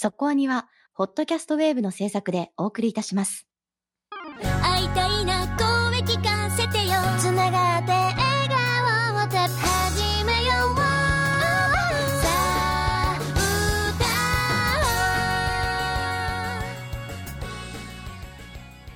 [0.00, 3.48] そこアニは、ホットキャストウェーブの制作でお送りいたします。
[4.62, 6.92] 会いたいな、声聞かせてよ。
[7.18, 8.16] つながって笑
[8.48, 10.76] 顔を始めよう。
[10.76, 13.18] さあ、
[13.90, 14.04] 歌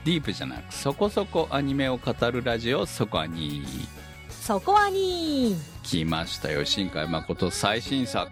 [0.05, 3.64] ディープじゃなく、そこそこアニメを語るラジオ、そこアニ
[4.30, 8.30] そこアニ来ましたよ、新海誠最新作。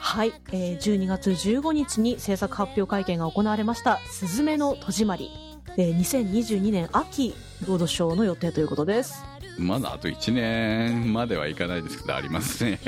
[0.00, 5.30] はい、えー、12月15日に制作発表会見が行われました「すずめの戸締まり」
[5.76, 7.34] えー、2022年秋
[7.66, 9.22] ロードショーの予定ということです。
[9.58, 12.80] まだあと1年まではいかないですけどありますね。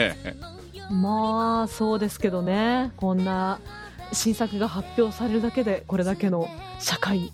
[0.91, 2.93] まあそうですけどね。
[2.97, 3.60] こんな
[4.13, 6.49] 新作が発表されるだけでこれだけの
[6.80, 7.30] 社会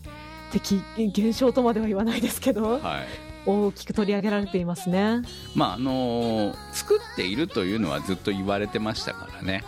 [0.51, 5.23] 的現象とまでは言わないですけど、はい、大きく取り上げられていますね。
[5.55, 9.65] まああのー、作っているというのはずっと言われてましたからね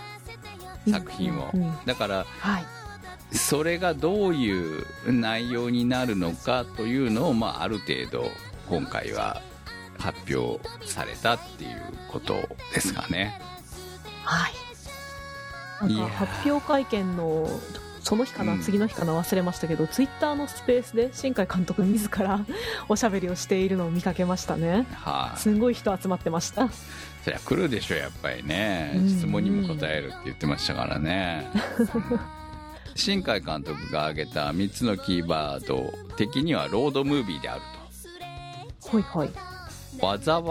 [0.89, 8.31] 作品を、うんうん、だから、はい、それがどういう内容になるのかというのを、まあ、ある程度
[8.69, 9.41] 今回は
[9.99, 12.35] 発表されたっていうこと
[12.75, 13.41] ですかね。
[14.25, 15.89] はい。
[15.95, 17.49] なんか発表会見の
[18.11, 22.45] その日かな、うん、次の日かな忘れましたけどツイッターのスペースで新海監督自ら
[22.91, 26.69] おしゃべりをしているのを見かけましたね、はあ、すごい人集まってました。
[27.23, 29.01] そりゃ来るでしょやっぱりね。
[29.07, 31.47] 質問にも答えるって言ってましたからね。
[32.97, 37.61] 新海監督が挙げた3つのキーワード的にはロードムービーである
[38.83, 38.97] と。
[38.97, 39.31] はいはい。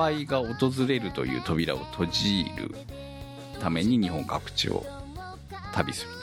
[0.06, 2.74] 災いが訪れるという扉を閉じる
[3.60, 4.86] ために日本各地を
[5.74, 6.19] 旅する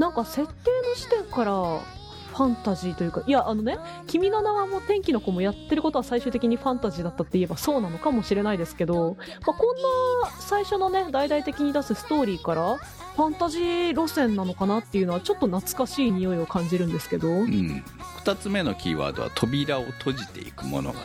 [0.00, 3.76] なんか設定の視点からファンタジーというかいやあのね
[4.08, 17.84] 「君の名は」も天気の子もやってることは最終的にファンタジーだったって言えばそうなのかもしれないですけど、まあ、こんな最初のね大々的に出すストーリーからファンタジー路線なのかなっていうのはちょっと懐かしい匂いを感じるんですけど、うん、
[18.24, 20.98] 2つ目のキーワードは扉を閉じていく物語。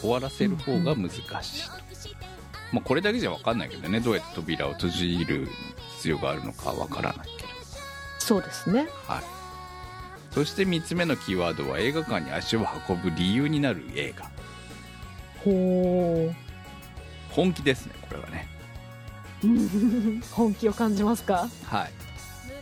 [0.00, 1.42] 終わらせる方が難しいと、うん、
[2.72, 5.46] まあ、これだけじゃ分かんないけどねどうやって扉を閉じる
[5.96, 7.49] 必要があるのか分からないけど。
[8.30, 8.86] そうですね。
[9.08, 9.22] はい。
[10.30, 14.30] そして3つ目のキーワードは映画館に足を運ぶ理由になる映画。
[15.42, 16.34] ほう。
[17.34, 18.46] 本気ですねこれはね。
[20.30, 21.48] 本気を感じますか？
[21.64, 21.90] はい。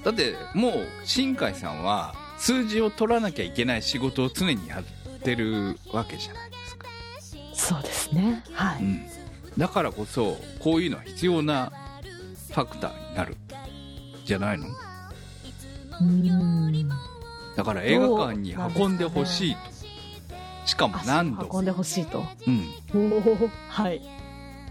[0.02, 6.86] だってもう新海さんは数字を取らなきゃいけない仕事を常にやってるわけじゃないですか。
[7.52, 8.42] そうですね。
[8.54, 9.06] はい、うん、
[9.58, 11.70] だからこそこういうのは必要な
[12.52, 13.36] ファクターになる。
[14.24, 14.66] じゃないの？
[17.56, 19.60] だから映画館に運んでほしいと、
[20.66, 21.48] しかも何度。
[21.52, 22.24] 運んでほしいと。
[22.46, 22.68] うん。
[23.68, 24.00] はい。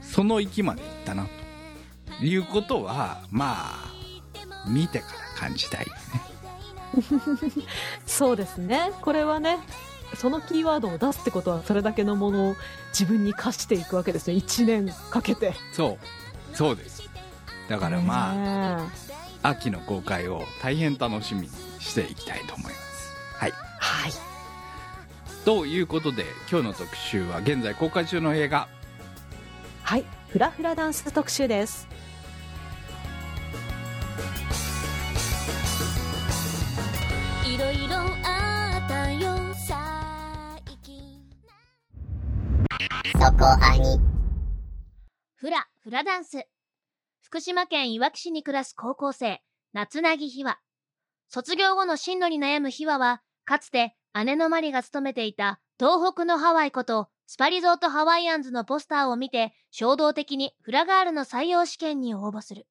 [0.01, 2.25] その域まで行ったなと。
[2.25, 3.93] いうことはまあ
[4.67, 5.05] 見てか
[5.35, 7.61] ら感じたいよね。
[8.05, 8.91] そうですね。
[9.01, 9.59] これはね
[10.15, 12.55] そのキーワードを出すってことはそれだけのものを
[12.89, 14.37] 自分に課していくわけですよ。
[14.37, 15.53] 1年かけて。
[15.73, 15.97] そ
[16.53, 16.55] う。
[16.55, 17.07] そうです。
[17.69, 18.87] だからまあ
[19.47, 21.49] 秋の公開を大変楽しみに
[21.79, 23.13] していきたいと思います。
[23.35, 23.51] はい。
[23.79, 24.11] はい。
[25.45, 28.67] ということで、今日の特集は現在公開中の映画。
[29.83, 30.03] はい。
[30.27, 31.87] フラフラダンス特集です。
[37.45, 41.23] いろいろあったよ、最近。
[43.13, 43.97] そこアニ。
[45.35, 46.45] フラ、フラダンス。
[47.27, 49.41] 福島県いわき市に暮らす高校生、
[49.73, 50.59] 夏なぎひわ。
[51.27, 62.65] 卒業後の進路に悩むひわは、かつて姉のマリが勤めていた東北のハワイことスパリゾートハワイアンズのポスターを見て衝動的にフラガールの採用試験に応募する。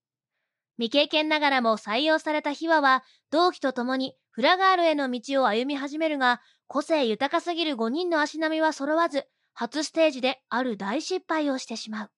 [0.78, 12.10] 未経験ながらも採用されたひわは同期と共にフラガールへの道を歩み始めるが個性豊かすぎる5人の足並みは揃わず初ステージである大失敗をしてしまう。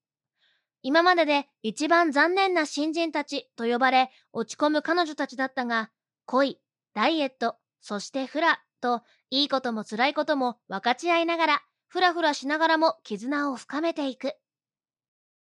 [0.82, 5.90] 今までで一番残念な新人たちと呼ばれ落ち込む彼女たちだったが、
[6.26, 6.60] 恋、
[6.94, 14.34] ダイエット、そしてフラといいことも辛いことも分かち合いながら、ふらふらしながらも絆を深めていく。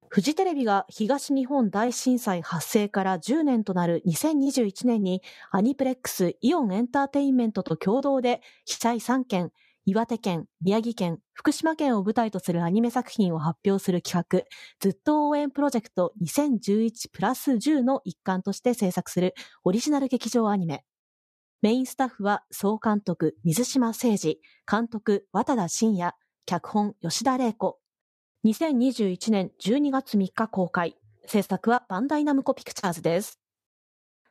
[0.10, 9.52] フジテレビが東日本大震災発生から10年となる2021年にアニプレックスイオンエンターテインメントと共同で被災3県
[9.90, 14.42] 岩手県、宮城県、福島県を舞台とするアニメ作品を発表する企画、
[14.82, 20.84] ずっと応援プロジェクト2011プラス10の一環として制作するオリジナル劇場アニメ。
[21.62, 26.12] メインスタッフは総監督水島誠二、監督渡田信也、
[26.46, 27.80] 脚本吉田玲子。
[28.46, 30.98] 2021年12月3日公開。
[31.28, 33.40] 制作はバンダイナムコピクチャーズです。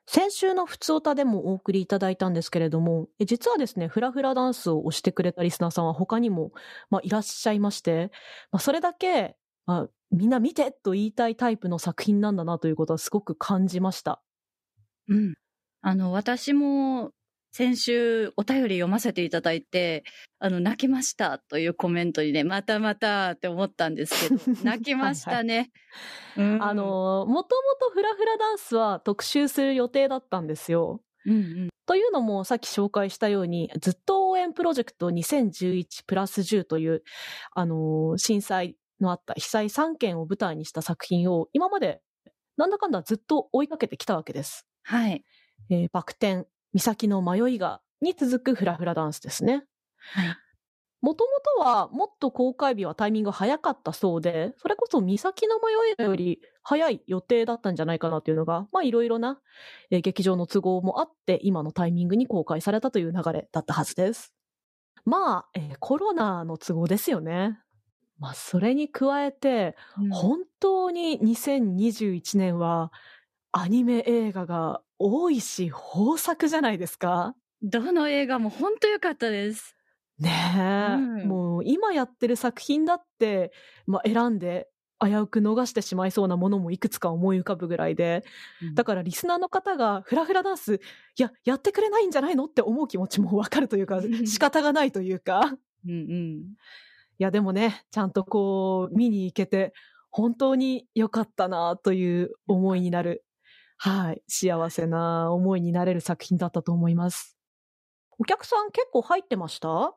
[0.07, 6.53] 先週のふつおたでもお送りいただいたんですけれども、実はですね、フラフラダンスを押してくれたリスナーさんは他にも、
[6.91, 8.13] まあ、いらっしゃいまして、
[8.53, 9.37] まあ、それだけ、
[9.67, 14.23] まあ、みんな見てと言いたいタイプの作品なんだなということはすごく感じました。
[15.09, 15.35] うん。
[15.83, 17.13] あの、私も
[17.57, 20.05] 先週お便り読ませていただいて、
[20.39, 25.71] あの、泣きましたというコメントにね、またまたって思ったんですけど、 泣きましたね。
[26.35, 31.01] はいはいうん、あの、もともとフラフラダンスは特集する予定だったんですよ。
[31.25, 37.05] うんうん、というのも、さっき紹介したように、ずっと応援プロジェクト2011プラス10という、
[37.53, 42.03] あの震災のあった被災3県を舞台にした作品を、今まで、
[42.59, 44.67] なんだかんだずっと追いかけてきたわけです。
[44.83, 45.25] はい。
[45.71, 46.47] えー、バク転、
[46.79, 49.65] 岬の迷いがに続くフラフラダンスですね。
[49.99, 50.37] はい。
[51.03, 51.31] もとも
[51.63, 59.39] とはもっと公開日はタイミングが早かったそうで、それこそ岬の迷いより早い予定だったんじゃないかなというのが、まあいろいろな、
[59.91, 64.35] えー、劇場の都合もあって、今のタイミングに公開されたという流れだったはずです。
[65.05, 67.61] まあ、えー、コロナの都合ですよね。
[68.19, 72.91] まあそれに加えて、うん、本当に2021年は
[73.59, 77.35] アニメ映画が多いし、豊作じゃないですか？
[77.63, 79.75] どの映画も本当良かったです。
[80.19, 83.53] ねえ、うん、もう今やってる作品だって、
[83.87, 84.69] まあ、選んで
[85.03, 88.25] 危うく逃してしまいそうなものもいくつか思い浮かぶぐらいで、
[88.63, 90.79] うん、だからリスナーの方がフラフラダンス、い
[91.17, 95.57] や、やってくれないんじゃないのって思う気持ちもわかるというか、仕方がないというか。
[95.87, 96.35] うんうん。
[96.39, 96.45] い
[97.19, 99.73] や、でもね、ちゃんとこう、見に行けて、
[100.11, 103.26] 本当に良かったなという思いになる
[103.79, 107.37] はい、幸せな思いになれる作品だったと思います。
[108.19, 109.97] お客さん結構入ってました？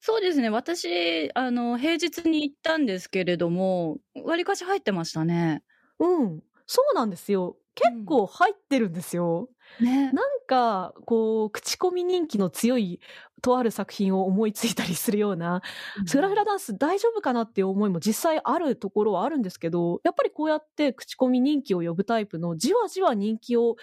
[0.00, 0.50] そうですね。
[0.50, 5.64] 私、あの、平日に行ったんですけれども、わりかし入ってましたね。
[5.98, 6.42] うん。
[6.66, 7.56] そうなんですよ。
[7.74, 9.48] 結構入ってるんですよ。
[9.80, 10.12] うん、ね。
[10.12, 13.00] なんか、こう、口コミ人気の強い
[13.42, 15.62] とある作品を思いついたりするような、
[16.06, 23.76] スラフラダンス大丈夫かなっていう思いも実際あるところはあるんですけど、やっぱりこうやって口コミ人気を呼ぶタイプのじわじわ人気を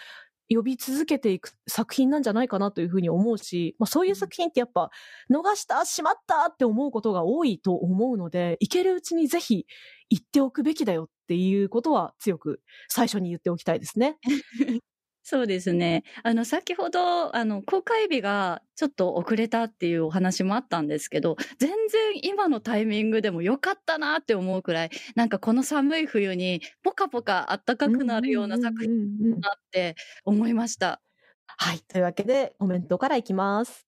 [0.53, 4.91] 呼び続けていく作品なんじゃないかなというふうに思うし、まあそういう作品ってやっぱ
[5.31, 9.65] 逃したしまったって思うことが多いと思うので、行けるうちにぜひ
[10.09, 14.17] 行っておくべきだよっていうことは強く最初に言っておきたいですね。
[15.31, 16.03] そうですね。
[16.23, 29.95] あの、先ほど、あの、公開日がちょっと遅れたっていうお話もあったんですけど、全然今のタイミングでも良かったなって思うくらい、なんかこの寒い冬にポカポカ暖かくなるような作品だなって
[30.25, 31.01] 思いました。
[31.45, 31.79] はい。
[31.79, 33.87] というわけで、コメントからいきます。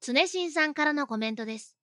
[0.00, 1.78] 常新さんからのコメントです。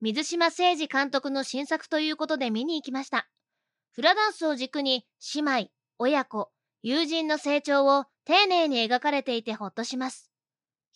[0.00, 3.28] 水島誠二監督の新作ということで見に行きました。
[3.90, 5.04] フラダンスを軸に、
[5.34, 6.52] 姉妹、親子、
[6.82, 10.30] 友人の成長を丁寧に描かれていてほっとします。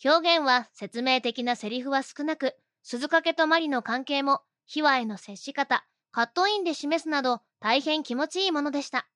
[0.03, 9.07] 表現は説明的なセリフは少なく、鈴掛とマリの関係も、秘話への接し方、カットインで示すなど、大変気持ちいいものでした。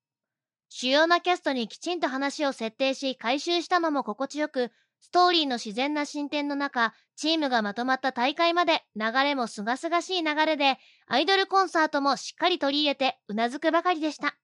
[0.68, 14.36] 主要なキャストにきちんと話を設定し回収したのも心地よく、ストーリーの自然な進展の中、チームがまとまった大会まで流れもすがすがしい流れで、アイドルコンサートもしっかり取り入れてうなずくばかりでした。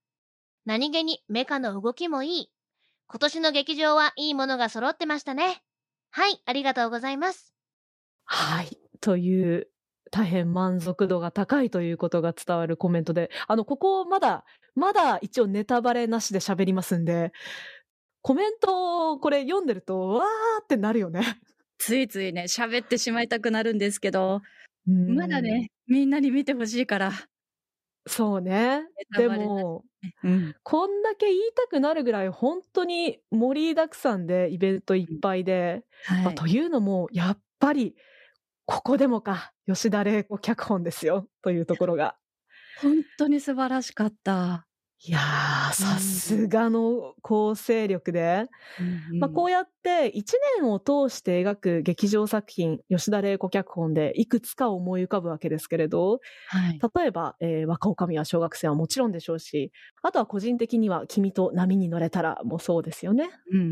[0.65, 2.51] 何気にメカの動きもいい。
[3.09, 5.63] 今年の劇場はいいものが揃ってましたね。
[6.11, 7.53] はい、ありがとうございます。
[8.25, 9.69] はい、という
[10.13, 17.33] 大変満足度が高いということが伝わるコメントで、あの、ここまだ、まだ一応ネタバレなしで喋りますんで、
[18.21, 21.41] コメントこれ読んでると、わーってなるよね。
[21.79, 24.43] ついついね、喋ってしまいたくなるんですけど、
[24.87, 27.13] まだね、みんなに見てほしいから。
[28.07, 28.85] そうね。
[29.17, 29.85] でも、
[30.25, 37.95] うん、こんだけ言いたくなるぐらい本当に盛りだくさんでイベントいっぱいで、はい、まあ、というのもやっぱり
[38.67, 41.29] ここでもか吉田玲子脚本ですよ。
[41.43, 42.17] というところが。
[42.81, 44.67] 本当に素晴らしかった
[45.05, 48.47] いやー、さすがの構成力で、
[49.13, 63.29] うんまあ、こうやって一年を通して描く劇場作品、吉田玲子脚本でいくつか思い浮かぶわけですけれど、はい、例えば、えー、若女将は小学生はもちろんでしょうし、あとは個人的には君と波に乗れたらもそうですよね。
[63.51, 63.69] うんうんう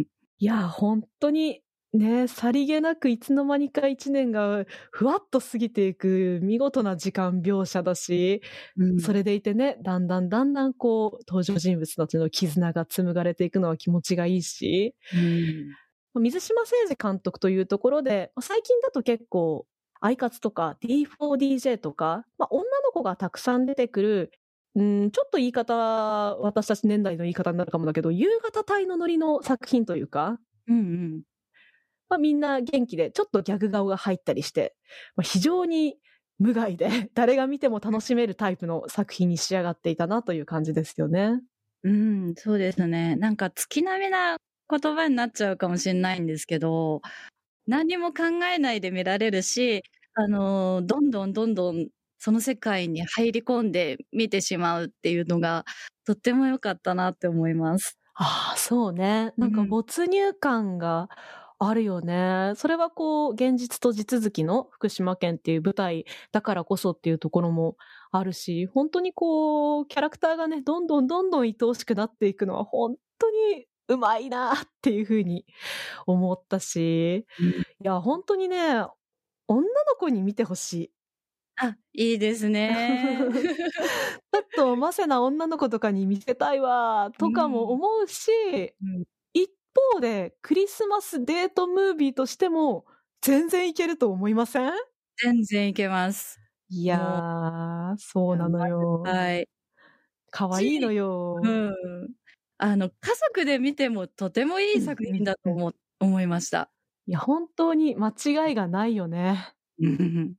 [0.00, 0.06] ん、
[0.38, 1.62] いや、本当に
[1.94, 8.42] ね、さりげなくいつの間にか一年がふわっと過ぎていく見事な時間描写だし、
[8.76, 14.96] うん、それでいてね、だんだんだんだんこう、登場人物たちの絆が紡がれていくのは気持ちがいいし、
[16.14, 19.64] うん、水島誠二監督というところで、最近だと結構、
[20.00, 24.32] アイカツとか D4DJ とか、まあ、女の子がたくさん出てくる
[24.76, 25.74] うん、ちょっと言い方、
[26.40, 31.22] 私たち年代の言い方になるかもだけど、夕方帯のノリの作品というか、うんうん。
[32.08, 34.74] まあみんな元気で、ちょっとギャグ顔が入ったりして、
[35.16, 35.96] まあ、非常に
[36.38, 41.40] 無害で、 誰が見ても楽しめるタイプの作品に仕上がっていたなという感じですよね。
[41.82, 43.16] うん、そうですね。
[43.16, 44.36] なんか月並みな
[44.70, 47.02] 言葉になっちゃうかもしれないんですけど、
[47.66, 49.82] 何も考えないで見られるし、
[50.14, 55.64] あの、どんどんどんどんその世界に入り込んで見てしまうっていうのが、
[56.06, 57.98] とっても良かったなって思います。
[58.14, 59.32] ああ、そうね。
[59.36, 61.08] なんか没入感が
[61.58, 62.48] あるよね。
[62.50, 67.76] うん、それはこう、現実と地続きの福島県っていう舞台だからこそっていうところも
[68.10, 75.44] あるし、本当にこう、キャラクターがね、どんどんどんどん愛おしくなっていくのは本当にうまいなっていうふうに
[76.06, 78.84] 思ったし、うん、いや、本当にね、
[79.48, 79.68] 女の
[79.98, 80.90] 子に見てほしい。
[81.56, 83.18] あ、いいですね。
[84.32, 88.30] ちょっとませな女の子とかに見せたいわ、とかも思うし、
[88.82, 89.08] うん、一
[89.94, 92.86] 方でクリスマスデートムービーとしても
[93.22, 94.72] 全然いけると思いません？
[95.22, 96.40] 全然いけます。
[96.70, 99.02] いやー、そうなのよ。
[99.02, 99.48] はい。
[100.30, 101.40] 可愛いのよ。
[101.42, 102.14] うん。
[102.58, 106.70] あの、家族で見てもとてもいい作品だと思,、う思いました。
[107.06, 109.54] いや、本当に間違いがないよね。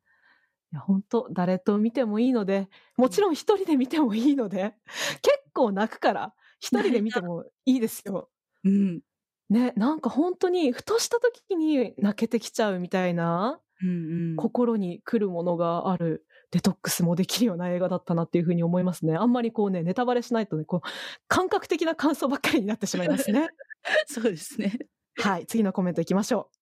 [0.72, 4.76] いや、本当誰と見てもいいので、もちろん一人で見てもいいので、
[5.22, 8.30] 結構泣くから、一人で見てもいいですよ。
[8.64, 9.02] うん。
[9.50, 13.90] ね、なんか本当に、ふとした時に泣けてきちゃうみたいな、うん
[14.32, 19.16] うん、心に来るものがあるデトックスもできるような映画だったなっていうふうに思いますね。
[19.16, 20.90] あんまりこうね、ネタバレしないとね、こう、
[21.28, 23.50] 感覚的な感想ばっかりになってしまいますね。
[24.08, 24.80] そうですね。
[25.18, 26.56] はい、次のコメントいきましょう。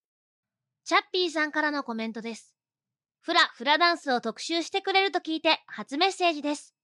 [0.86, 2.56] チャッピーさんからのコメントです。
[3.22, 6.76] フラ、フラダンスを特集してくれると聞いて初メッセージです。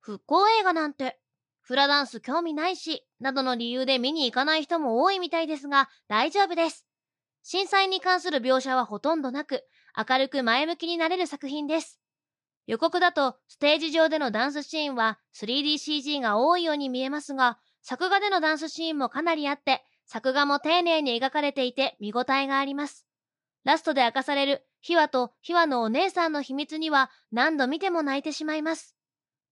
[0.00, 1.18] 復興映画なんて、
[1.64, 6.86] フラダンス興味ないし、などの理由で見に行かない人も多いみたいですが、大丈夫です。
[7.42, 9.64] 震災に関する描写はほとんどなく、
[9.96, 11.98] 明るく前向きになれる作品です。
[12.66, 23.06] 予告だとステージ上でのダンスシーンは 3DCG が多いように見えますが、作画でのダンスシーンもかなりあって、作画も丁寧に描かれていて見応えがあります。
[23.64, 28.94] ラストで明かされるヒワとヒワのお姉さんの秘密には何度見ても泣いてしまいます。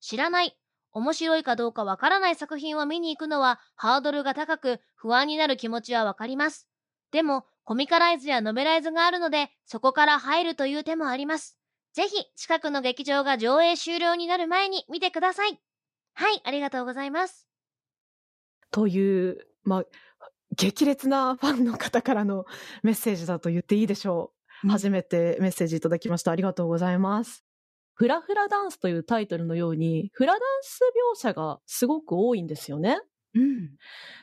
[0.00, 0.58] 知らない、
[0.92, 6.68] 面白いかどうかわからない作品を見に行くのはハードルが高く不安になる気持ちはわかります。
[7.10, 11.58] でも、コミカライズやノベライズがあるので、そこから入るという手もあります。
[11.92, 15.60] ぜひ、近くの劇場が上映終了になる前に見てください。
[16.14, 17.46] はい、ありがとうございます。
[18.70, 19.84] という、まあ、
[20.56, 22.46] 激烈なファンの方からの
[22.82, 24.32] メッセージだと言っていいでしょ
[24.62, 24.66] う。
[24.66, 26.30] うん、初めてメッセージいただきました。
[26.30, 27.44] ありがとうございます。
[27.94, 30.80] フラフラダンスというタイトルのように、フラダンス
[31.14, 33.00] 描写がすごく多いんですよね。
[33.34, 33.70] うん。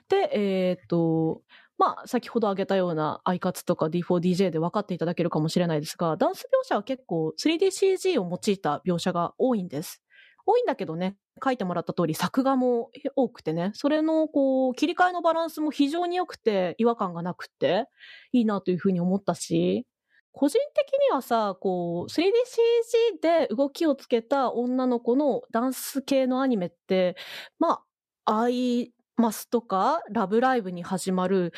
[0.09, 1.41] で、えっ、と、
[1.77, 10.03] まあ、先ほど挙げたようなアイカツとか D4DJ で分かっていただけるかもしれないですが、ダンス描写は結構 3DCG を用いた描写が多いんです。
[10.45, 17.85] 多いんだけどね、書いてもらった通り作画も多くてね、それのこう、切り替えのバランスも非常に良くて違和感がなくて
[18.33, 19.85] いいなというふうに思ったし、
[20.31, 27.15] 個人的にはさ、こう、3DCG で動きをつけた女の子のダンス系のアニメって、
[27.57, 27.81] ま
[28.25, 31.51] あ、愛マスとか、ラブライブに始まる、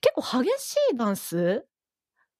[0.00, 1.64] 結構激しいダンス？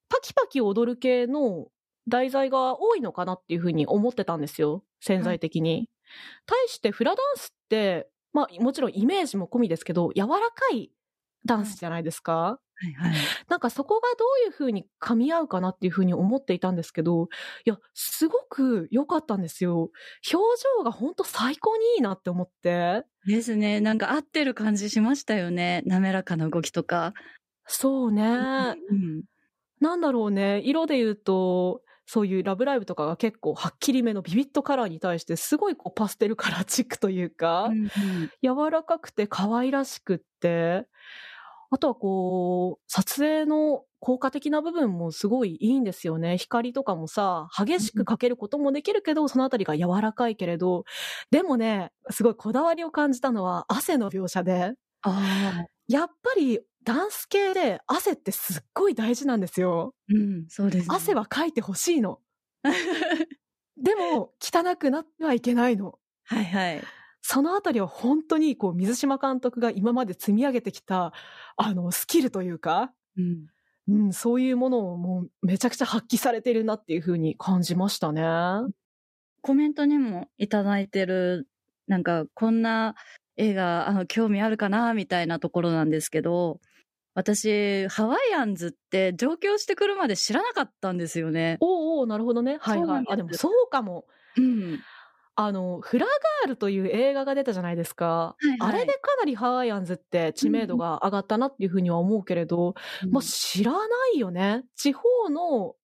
[0.09, 1.69] パキパキ踊る系の
[2.09, 4.85] 題材が多いのかなっていうふうに思ってたんですよ。
[5.01, 5.79] 潜在的に。
[5.79, 5.87] うん、
[6.47, 10.93] 対してフラダンスって、まあもちろんイメージも込みですけど、柔らかい
[11.47, 13.15] ダンスじゃないですか、はいはい。
[13.49, 17.29] なんかそこがどういうふうに噛み合うかなっていうふうに思っていたんですけど、
[17.65, 19.91] いや、すごく良かったんですよ。
[20.33, 23.05] 表情が本当最高にいいなって思って。
[23.27, 23.81] ですね。
[23.81, 25.83] なんか合ってる感じしましたよね。
[25.87, 27.15] 滑らかな動きとか。
[27.67, 28.25] そうね。
[28.25, 29.23] うん、
[29.81, 30.61] なんだろうね。
[30.65, 37.91] 色で言うと、そういうラブライブとかが結構はっきりめのビビットカラーに対してすごいこうパステルカラーチックというか、うんうん、
[38.43, 40.87] 柔らかくて可愛らしくって、
[41.75, 46.39] あとはこう、撮影の効果的な部分もすごいいいんですよね。
[46.39, 50.85] 光とかもさ、激しくかけることもできるけど、そのあたりが柔らかいけれど、
[51.33, 54.75] でもね、すごいこだわりを感じたのは汗の描写で。
[55.89, 59.97] やっぱりダンス系で汗ってすっごい大事なんですよ。
[60.09, 62.21] うん、そうです、ね、汗はかいてほしいの。
[63.83, 65.99] でも、汚くなってはいけないの。
[66.23, 66.83] はいはい。
[67.27, 71.13] そのあたりは本当にこう水島監督が今まで積み上げてきた
[71.57, 73.47] あのスキルというか、うん、
[73.89, 78.23] うん、そういうものをもうめちゃくちゃ発揮されてるなっていうふうに感じましたね。
[79.41, 81.49] コメントにもいただいてる
[81.87, 82.95] なんかこんな
[83.37, 86.61] 映画、あの、興味あるかな、みたいなところなんですけど、
[87.15, 91.59] 私、ハワイアンズって上京してくるまで知らなかったんですよね。
[91.61, 92.59] おおなるほどね。
[92.61, 93.05] はいはい。
[93.09, 94.05] あ、でもそうかも。
[94.37, 94.81] うん。
[95.37, 98.07] あの、フラガールという映画が出たじゃないですか。
[98.07, 103.79] はいはい、あれでかなりハワイアンズって知名度が上がったなっていうふうには思うけれど、うん、まあ知らな
[104.15, 104.65] いよね。
[104.77, 105.75] 地方の、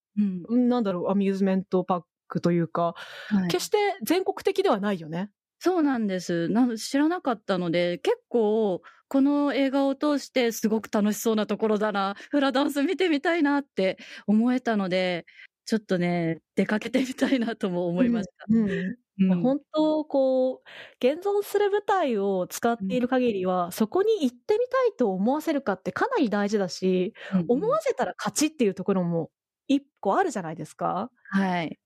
[0.48, 2.94] うん、なんだろう、アミューズメントパックというか、
[3.28, 5.30] はい、決して全国的ではないよね。
[5.58, 6.48] そうなんです。
[6.48, 15.26] な知らなかったので、結構、この映画を通してすごく楽しそうなところだな、フラダンス見てみたいなって思えたので、
[15.66, 18.46] ちょっとね、出かけてみたいなとも思いました。
[18.48, 29.30] うん、うんうん、本当、こう、現存する舞台を使っている限りは、うん、そこに行ってみたいと思わせるかってかなり大事だし、うん思わせたら勝ちっていうところも
[29.66, 31.10] 一個あるじゃないですか。
[31.30, 31.78] はい。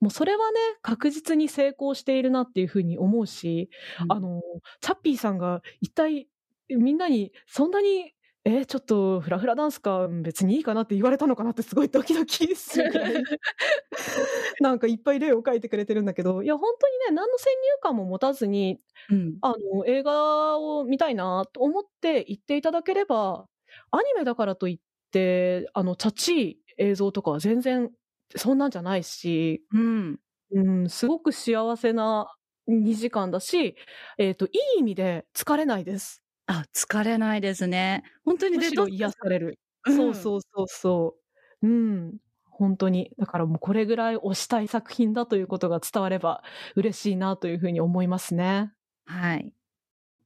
[0.00, 3.70] もうそれはね、確実に成功しているなっていうふうに思うし、
[4.02, 4.40] うん、あの、
[4.80, 6.28] チャッピーさんが一体
[6.68, 8.12] みんなにそんなに
[8.44, 12.90] えー、ちょっとフラフラダンスか別にいいかなって言われたのかなってすごいドキドキする
[14.60, 18.80] なんかいっぱい例を書いてくれてるんだけどいや本当にね何の先入観も持たずに、
[19.10, 23.46] うん、あの映画を見たいなと思って言っていただければ
[23.90, 27.90] アニメだからといってあのチャチい映像とかは全然
[28.36, 30.18] そんなんじゃないし、うん、
[30.52, 32.34] うん、すごく幸せな
[32.68, 33.76] 2時間だし、
[34.18, 36.22] えっ、ー、といい意味で疲れないです。
[36.50, 38.02] あ、疲れないですね。
[38.24, 39.60] 本当にむしろ癒される。
[39.86, 41.16] うん、そうそうそうそ
[41.62, 41.66] う。
[41.66, 42.16] うん。
[42.50, 43.12] 本当に。
[43.18, 46.42] だからもうこれぐらい推したい作品だということが伝われば
[46.74, 48.72] 嬉しいなというふうに思いますね。
[49.06, 49.52] はい。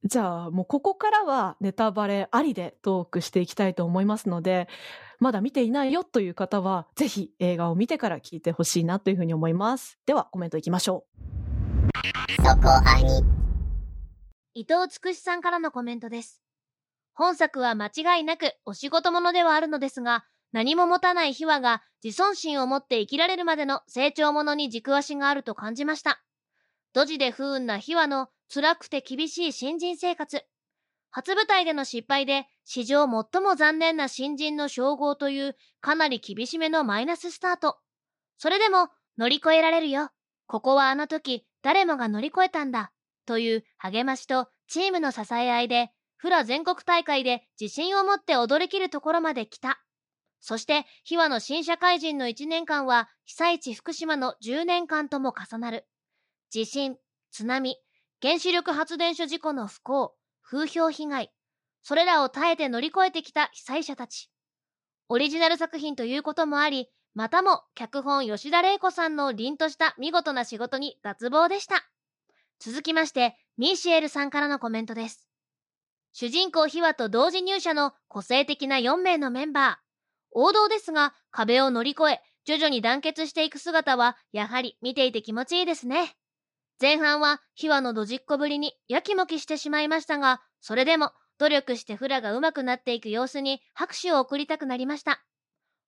[0.03, 4.67] じゃあもうここからはネタバレありでトークしていきたいと思いますので、
[5.19, 9.99] まだ見ていないよという方は、ぜひ映画を見てから聞いてほしいなというふうに思います。
[10.07, 12.43] ではコメントいきましょう。
[12.43, 13.44] そこアニ。
[14.57, 16.41] 伊藤つくしさんからのコメントです。
[17.13, 26.23] 本作は間違いなくお仕事者ではあるのですが、何も持たない秘話が自尊心を持って生きられるまでの成長者に軸足があると感じました。
[26.93, 30.45] ドジで不運な秘話の辛くて厳しい新人生活。
[31.11, 37.77] 初舞台での失敗で史上最も残念な新人の称号というかなり厳しめのマイナススタート。
[38.37, 40.11] それでも乗り越えられるよ。
[40.47, 42.93] ここはあの時誰もが乗り越えたんだ。
[43.25, 49.81] という励ましとチームの支え合いで、フラ全国大会で自信を持って踊りきるところまで来た。
[50.39, 55.87] そして、秘話の新社会人の1年間は、被災地福島の10年間とも重なる。
[56.51, 56.97] 地震、
[57.31, 57.77] 津波、
[58.21, 61.31] 原子力発電所事故の不幸、風評被害、
[61.81, 64.29] それらを耐えて乗り越えてきた被災者たち。
[65.09, 71.87] オリジナル作品ということもあり、またも脚本吉田玲子さんの凛とした見事な仕事に脱帽でした。
[72.59, 75.27] 続きまして、ミーシエルさんからのコメントです。
[76.13, 79.85] 主人公秘話と同時入社の個性的な4名のメンバー。
[80.31, 86.15] 王道ですが、壁を乗り越え、徐々に団結していく姿は、やはり見ていて気持ちいいですね。
[86.79, 95.21] 前半は、秘話のドジっ子ぶりにやきもきしてしまいましたが、それでも、努力してフラが上手くなっていく様子に拍手を送りたくなりました。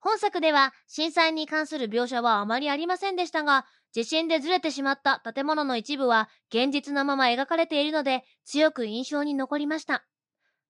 [0.07, 10.05] 本作では震災に関する描写はあまりありませんでしたが、地震でずれてしまった建物の一部は現実のまま描かれているので強く印象に残りました。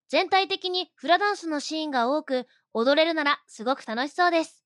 [0.09, 4.63] 全体的にフラダンスのシーンが多く、踊れるならすごく楽しそうです。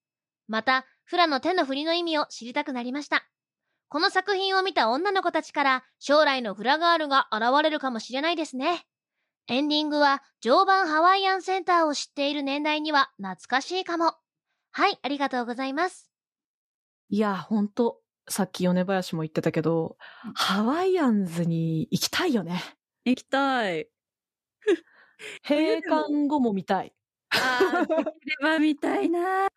[0.48, 3.28] また、フラの手の振りの意味を知りたくなりました。
[3.90, 8.86] この作品を見た女の子たちから将来のフラガールが現れるかもしれないですね。
[9.50, 14.14] エンディングは常磐ハワイアンセンターを知っている年代には懐かしいかも。
[14.74, 16.06] はい、ありがとうございます。
[17.10, 19.98] いや、ほんと、さっき米林も言ってたけど、
[20.34, 22.62] ハワイアンズに行きたいよね。
[23.04, 23.90] 行きたい。
[25.48, 26.94] 閉館後も見たい。
[27.32, 29.48] ああ、できれば見たいな。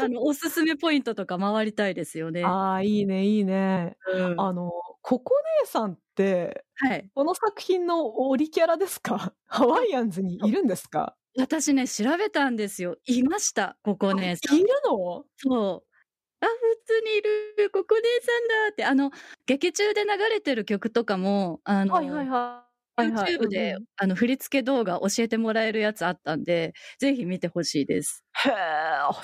[0.00, 2.44] あの、おすすめポイントとか回りたいですよね。
[2.44, 3.96] ああ、いいね、いいね。
[4.14, 9.34] うん、あの、ココ姉さんって、はい、この作品のオリキャラですか？
[9.46, 11.16] ハワイアンズにいるんですか？
[11.38, 12.96] 私ね、調べたんですよ。
[13.06, 14.58] いました、ココ姉さん。
[14.58, 15.26] いるの？
[15.36, 15.96] そう。
[16.40, 19.10] あ、普通にいる、ココ姉さんだって、あの、
[19.46, 22.66] 劇中で流れてる曲とかも、あの、はいはいはい。
[23.00, 28.22] YouTube で、うんうん、あの振り付け動画教えてもらえるやつあったんで、ぜひ見てほしいです。
[28.34, 28.52] へえ、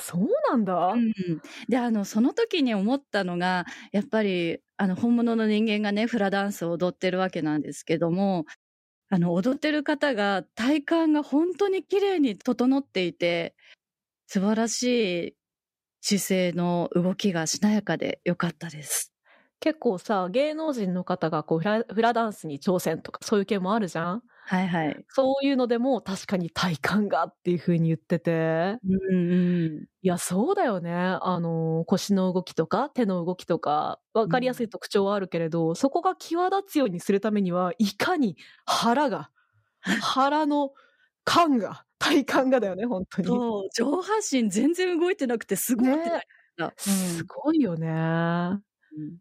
[0.01, 0.95] そうなんだ。
[0.95, 1.13] うん。
[1.69, 8.45] で、あの、その時に思ったのが、やっぱり、あの、本物の人間がね、フラダンスを踊ってるわけなんですけども、
[9.15, 13.55] あの、踊ってる方が体幹が本当に綺麗に整っていて、
[14.27, 14.83] 素晴らし
[15.29, 15.37] い
[16.01, 19.13] 姿勢の動きがしなやかで良かったです。
[19.61, 24.23] 結構さ、芸能人の方がこうフラ、フラダンスに挑戦とかそういう系もあるじゃん？
[24.53, 25.05] はいはい。
[25.09, 28.77] そういうのでも確かに体感がっていう風に言ってて。
[29.11, 29.85] うんうん。
[30.03, 30.93] いや、そうだよね。
[30.93, 38.37] あの、腰の動きとか手の動きとか、わかりやすい特徴はあるけれど、そこが際立つようにするためには、いかに
[38.67, 39.31] 腹が、
[40.03, 40.73] 腹の
[41.25, 43.29] 感が、体感がだよね、本当に。
[43.29, 45.99] そう、上半身全然動いてなくてすごいねっ
[46.59, 46.75] た。
[46.77, 47.89] すごいよね。
[47.89, 48.59] うん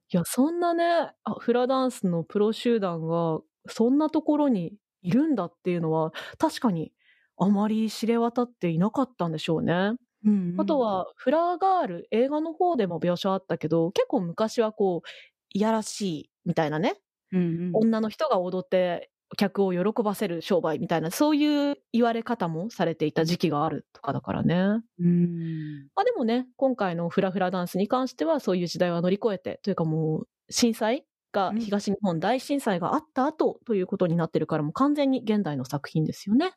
[0.09, 3.39] いや、そんなね、あフラダンスのプロ集団が、
[3.69, 6.91] そんなところにいるんだっていうのは、確かに
[7.37, 9.93] あまり知れ渡っていなかったんでしょうね。
[10.25, 15.07] うんあと、は、フラガール、映画の方でも描写あったけど、結構昔はこう、
[15.53, 16.95] いやらしいみたいなね、
[17.31, 24.55] うんうん女の人が踊って客を喜ばせる商売みたいな、そういう言われ方もされていた時期があるとかだからね。
[24.99, 36.53] うんまあでもね、今回のフラフラダンスに関してはそういう時代は乗り越えて、というかもう震災が、うん東日本大震災があった後ということになってるからもう完全に現代の作品ですよね。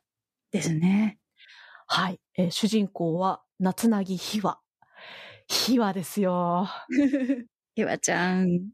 [0.51, 1.19] ですね。
[1.87, 2.19] はい。
[2.37, 4.59] えー主人公は夏なぎひわ。
[5.47, 6.67] ひわですよ。
[7.75, 8.69] ひわちゃん。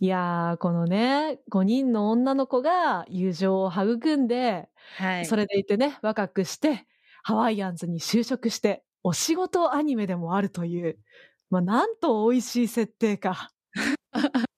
[0.00, 5.26] いやー、このね、5人の女の子が友情を育んで、はい。
[5.26, 6.86] それでいてね、若くして、
[7.22, 10.98] ハワイアンズに就職して、お仕事アニメでもあるという、
[11.50, 13.50] まあ、なんと美味しい設定か。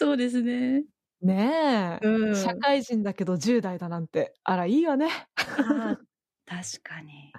[0.00, 0.84] そうですね。
[1.20, 2.36] ねえ、うん。
[2.36, 5.08] 社会人だけど10代だなんて、あら、いいわね。
[5.36, 5.96] あー
[6.46, 7.32] 確かに。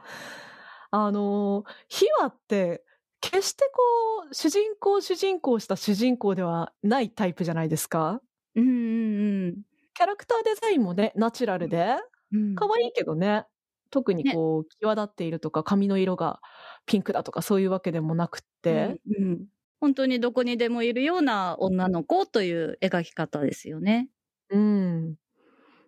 [0.92, 2.84] あのー、ヒワって、
[3.22, 8.22] 決してこう、主人公主人公した主人公ではないタイプじゃないですか？
[8.56, 9.62] うんうん
[9.96, 11.96] キャラクターデザインもね、ナチュラルで、
[12.32, 12.56] うん。
[12.56, 13.46] 可愛いけどね、
[13.90, 16.40] 特にこう、際立っているとか、髪の色が
[16.86, 19.46] ピンクだとか、そういうわけでもなくって、うんうん
[19.82, 24.10] 本当にどこにでもいるような女の子という描き方ですよね。
[24.52, 25.16] うん。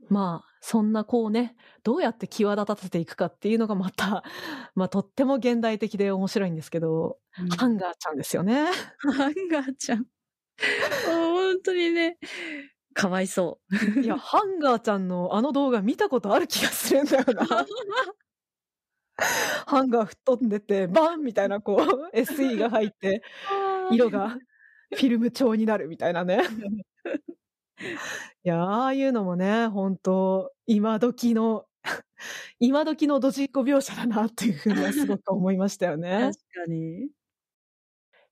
[0.09, 4.23] まあ、そんなこうね、どうやって際立たせていくかっていうのがまた、
[4.75, 7.19] まあ、とっても現代的で面白いんですけど、
[7.57, 8.65] ハンガーちゃんですよね。
[8.99, 10.05] ハンガーちゃん。
[11.05, 12.17] 本当にね、
[12.93, 13.59] かわいそ
[14.03, 17.65] いや、ハンガーちゃんのあの動画見たことある気がするんだよな。
[19.67, 21.77] ハンガー吹っ飛んでて、バンみたいなこ
[22.13, 23.62] う、SE が入って、 う。
[23.93, 24.29] 色が
[24.95, 26.41] フィルム調になるみたいなね。
[28.45, 31.65] いや、ああいうのもね、本当今時の、
[32.59, 36.65] 今時のドジっ子描写だなっていうふうにはすごく思いましたよね 確。
[36.65, 37.09] かに。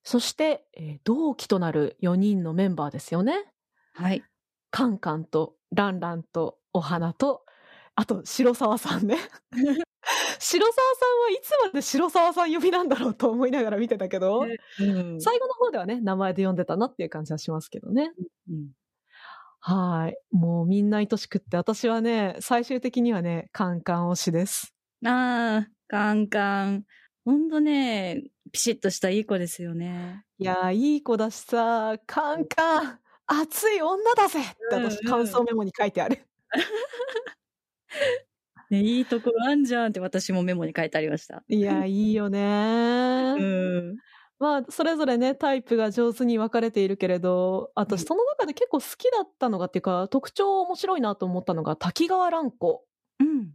[0.03, 3.45] そして、えー同期となる4人のメンバーですよね。
[3.93, 4.23] はい。
[4.71, 7.45] カンカンとランランとお花と、
[7.95, 9.17] あと白沢さんね。
[10.43, 14.45] 白沢さんはいつまで白沢さん呼びなんだろうと思いながら見てたけど、う
[14.83, 18.11] ん最後の方ではね、名前で呼んでたなっていう感じはしますけどね。
[18.49, 18.69] うん
[19.63, 20.17] はい。
[20.35, 24.73] もうみんな愛しくって、私はね、最終的にはね、カンカン推しです。
[25.05, 26.83] ああ、カンカン。
[27.23, 30.25] ほんとね、ピシッとしたいい子ですよね。
[30.39, 36.25] いやー、いい子だしさ、カンカン、熱い女だぜって私、感想メモに書いてある。
[38.71, 41.43] ね、いいところあんじゃんって私もメモに書いてありました。
[41.49, 43.35] いやー、 いいよねー。
[43.35, 43.97] うん。
[44.39, 52.85] まあ、それぞれね、タイプが上手に分かれているけれど、うん私、その中で結構好きだったのが、っていうか、特徴面白いなと思ったのが、滝川蘭子。
[53.19, 53.51] うん。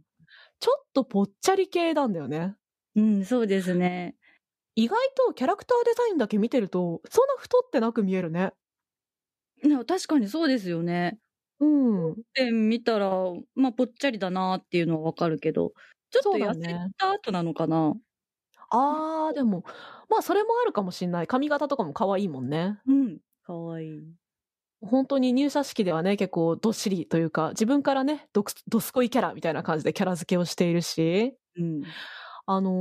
[0.59, 2.55] ちょっとぽっちゃり系なんだよね。
[2.95, 4.15] うん、そうですね。
[4.75, 8.53] 意外とキャラクターデザインだけ見てると、そんな太ってなく見えるね。
[9.63, 11.19] ね確かにそうですよね。
[11.59, 11.65] う
[12.11, 12.15] ん。
[12.35, 13.09] で、見たら、
[13.55, 15.73] まあ、ぽっちゃりだなっていうのはわかるけど、
[16.11, 17.95] ちょっと痩せねた後なのかな？
[18.69, 19.63] あー、でも、
[20.09, 21.27] まあ、それもあるかもしんない。
[21.27, 22.79] 髪型とかも可愛いもんね。
[22.85, 23.19] うん。
[23.43, 24.17] かわいい。
[24.81, 31.95] 本当に入社式ではね、結構どっしりというか、自分からね、どくどすこいキャラみたいな感じでキャラ付けをしているし、うん。
[32.45, 32.71] あの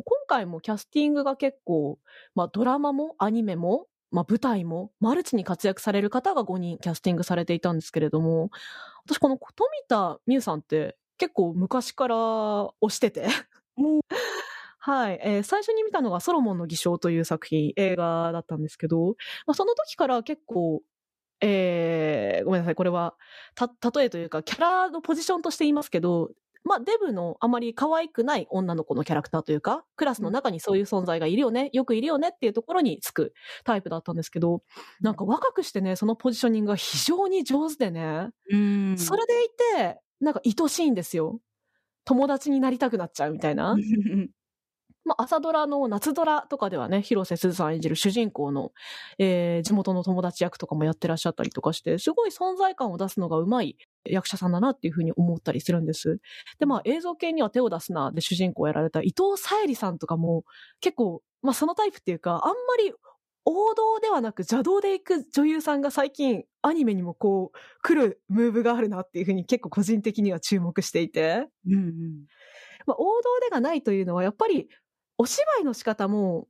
[0.00, 1.98] ー今回もキャスティングが結構、
[2.34, 8.50] まあドラマもアニメも、まあ舞台も、マルチに活躍される方が5人キャスティングされていたんですけれども、
[9.06, 13.26] 私この富田美優さんって結構昔から推してて、
[14.78, 20.82] はい、えー最初に見たのがソロモンの偽証という作品、映画だったんですけど、まあ、その時から結構、
[21.40, 23.14] えーごめんなさい、これは、
[23.54, 26.30] た、例えというか、キャラのポジションとして言いますけど、
[26.64, 34.62] まあ、デブのあまり可愛くない女の子のキャラクターというか、クラスの中にそういう存在がいるよね、よくいるよねっていうところにつくタイプだったんですけど、
[35.00, 38.98] なんか若くしてね、そのポジショニングが非常に上手でね、うん。
[38.98, 41.40] それでいて、なんか愛しいんですよ。
[42.04, 43.76] 友達になりたくなっちゃうみたいな。
[45.04, 48.72] まあ、朝ドラの夏ドラとかではね、広瀬すずさん演じる主人公の、
[49.18, 56.20] えー、地元の友達役とかもやってらっしゃったりとかして、すごい存在感を出すのがうまい役者さんだなっていうふうに思ったりするんです。
[56.60, 60.44] で、まあ、映像系には手を出すなで主人公をやられた伊藤沙莉さんとかも
[60.80, 62.92] 結構、まあ、そのタイプっていうか、あんまり
[63.44, 71.48] 王道ではなく邪道で行く女優さんが最近アニメにもこう来るムーブがあるなっていうふうに結構個人的には注目していて。
[71.66, 71.92] うんうん
[72.86, 74.68] まあ、王道でがないというのはやっぱり
[75.18, 76.48] お芝居の仕方も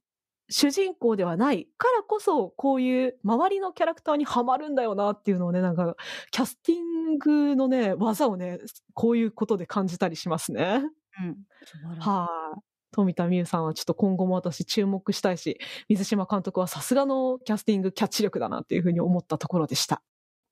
[0.48, 5.96] 主人公ではないからこそこういう周りのキャラクターにはまるんだよなっていうのをねなんか
[6.30, 8.58] キャスティングのね技をね
[8.94, 10.82] こういうことで感じたりしますね。
[11.22, 12.60] うん、はい、
[12.92, 20.02] 富田美優さんはちょっと今後も私注目したいし、水島監督はさすがのキャスティングキャッチ力だなっていうふうに思ったところでした。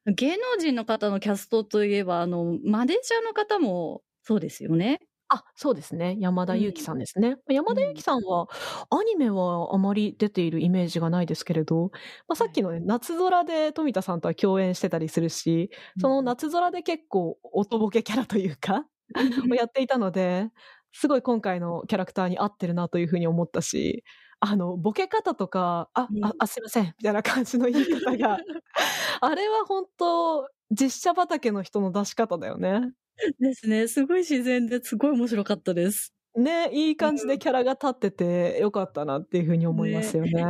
[0.07, 5.01] 芸能人の方のキャストといえば、あの、マネージャーの方もそうですよね。
[5.33, 6.17] あ、そうですね。
[6.19, 7.37] 山田裕貴さんですね。
[7.49, 8.49] うん、山田裕貴さんは、
[8.91, 11.91] アニメはあまり出ているイメージがないですけれど、
[12.27, 18.87] まあ、さっきのね、夏空で富田さんとは共演してたりするし、その夏空で結構、おとぼけキャラというか、
[19.51, 20.51] をやっていたので、
[20.93, 24.03] すごい今回のキャラクターに合ってるなというふうに思ったし、
[24.41, 28.39] あの、ボケ方とか、あ、うん、あ、あすいません、みたいな感じの言い方が、
[29.21, 32.93] あれは本当実写畑の人の出し方だよね。
[33.39, 33.89] ですね。
[33.89, 36.13] すごい自然ですごい面白かったです。
[36.37, 40.31] ね、いい感じでキャラが立っててよかったなっていうふうに思いますよね。
[40.31, 40.43] ね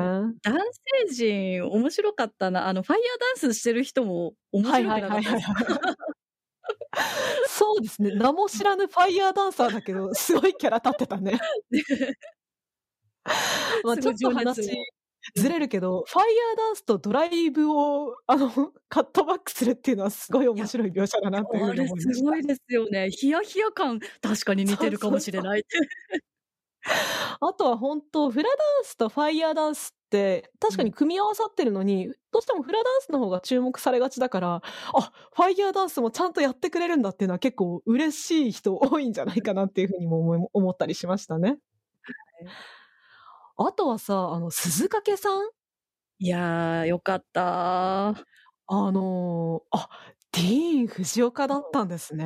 [0.42, 0.58] 男
[1.08, 2.68] 性陣面白かったな。
[2.68, 5.32] あの、ファイヤーダンスしてる人も面白かったです。
[7.48, 8.14] そうですね。
[8.14, 11.38] 名も知らぬファイヤーダンサーだけど、すごいキャラ立ってたね。
[13.84, 14.70] まあちょっと話
[15.36, 18.50] ずれるけど、ファイヤーダンスとドライブを、あの、
[18.88, 22.14] カットバックするっていうのはすごい面白い描写だなっていうふうに思いました。
[22.14, 23.10] すごいですよね。
[23.10, 25.64] ヒヤヒヤ感、確かに似てるかもしれない。
[27.40, 34.62] あとは本当、フラダンスとファイヤーダンスって確かに組み合わさってるのに、うん、どうしてもフラダンスの方が注目されがちだから、
[34.94, 41.58] あ、ファイヤーダンスもちゃんとやってくれるんだっていうのは結構嬉しい人多いんじゃないかなっていうふうにも思思ったりしましたね。
[43.62, 45.42] あとはさ、あの、鈴掛さん？
[46.18, 48.08] いやー、よかった。
[48.08, 48.14] あ
[48.68, 49.88] のー、あ、
[50.32, 52.24] ディーン・藤岡だったんですね。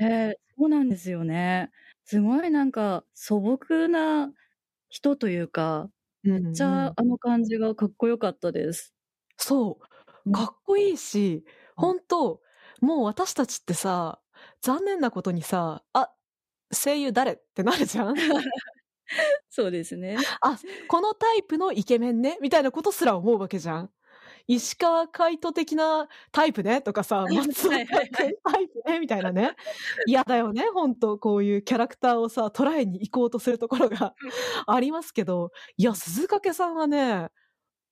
[0.00, 1.70] えー、そうなんですよね。
[2.04, 4.32] すごいなんか素朴な
[4.88, 5.88] 人というか、
[6.24, 8.92] めっちゃあの感じがかっこよかったです。
[9.36, 9.78] そ
[10.26, 10.32] う。
[10.32, 11.44] かっこいいし、
[11.76, 12.40] 本当
[12.80, 14.20] もう私たちってさ、
[14.62, 16.10] 残念なことにさ、あ、
[16.72, 17.34] 声優誰？
[17.34, 18.14] ってなるじゃん
[19.50, 20.16] そうですね。
[20.40, 23.90] あ、このタイプのイケメンね、みたいなことすら思うわけじゃん。
[24.48, 29.54] 石川海人的なタイプねとかさ、松尾タイプねみたいなね。
[30.06, 34.14] 嫌だよね、本当こういうキャラクターをさ、捉えに行こうとするところが
[34.66, 37.28] ありますけど、いや、鈴掛さんはね、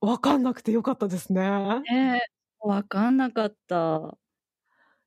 [0.01, 1.43] わかんなくてよかったですね。
[1.91, 2.23] ね
[2.61, 4.17] わかんなかった。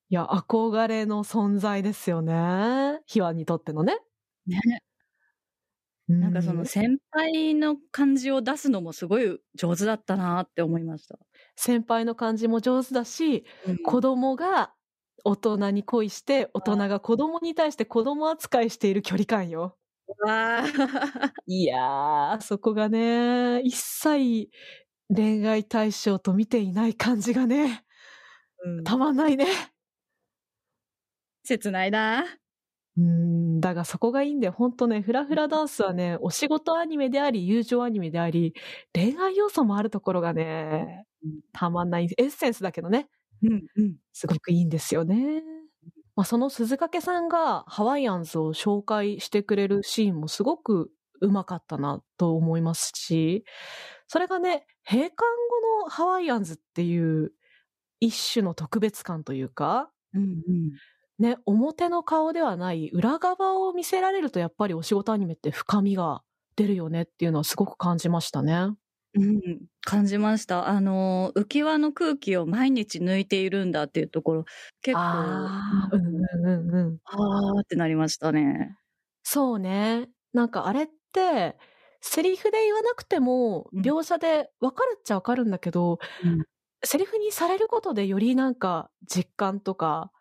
[0.09, 2.99] いや、憧れの存在ですよね。
[3.07, 3.97] 秘話にとってのね。
[4.47, 4.59] ね。
[6.07, 11.17] なんかその先輩の感じを出すのもすごい上手だったなって思いました。
[11.55, 14.73] 先輩の感じも上手だし、うん、子供が
[15.23, 19.77] 大人に恋して、大人が子供に対して子供扱いしている距離感よ。
[20.25, 20.63] わ
[21.47, 24.49] いやー、そこがね、一切
[25.13, 27.85] 恋愛対象と見ていない感じがね、
[28.65, 29.47] うん、たまんないね。
[31.43, 32.25] 切ないな。
[32.97, 34.53] うん、だがそこがいいんだよ。
[34.53, 38.53] ほんとね、フラフラダンスはね、お仕事アニメであり、友情アニメであり、
[38.93, 41.05] 恋愛要素もあるところがね、
[41.53, 42.07] たまんない。
[42.17, 43.07] エッセンスだけどね。
[43.41, 43.95] うんうん。
[44.11, 45.41] すごくいいんですよね。
[46.15, 53.45] まあ、その鈴掛さんがハワイアンズを紹介してくれるシーンもすごくうまかったなと思いますし、
[54.07, 57.31] それがね、閉館後のハワイアンズっていう
[57.99, 60.71] 一種の特別感というか、うんうん、
[61.19, 66.23] ね、表の顔ではない裏側を見せられるとやっぱりお仕事アニメって深みが
[66.55, 68.69] 出るよねっていうのはすごく感じましたね。
[69.15, 69.41] うん、
[69.81, 70.67] 感じました。
[70.67, 74.45] あの、浮き輪の空気を毎日抜いているんだっていうところ、
[74.81, 78.75] 結構、あー、うんうんうん、あーってなりましたね。
[79.21, 80.09] そうね。
[80.33, 81.57] なんかあれって、
[82.01, 86.43] セリフで言わなくても、描写でわかるっちゃわかるんだけど、うん、
[86.83, 90.11] セリフにされることでよりなんか実感とか、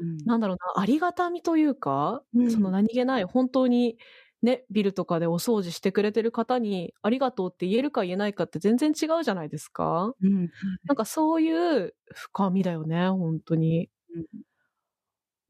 [0.00, 3.98] うん、なんだろうな、ありがたみというか、うん、その何気ない、本当に、
[4.42, 10.14] ね、ビルとかでお掃除してくれてる方にありがとうって言えるか言えないかって全然違うじゃないですか。
[10.20, 10.50] うん、
[10.84, 13.88] なんかそういう深みだよね、本当に。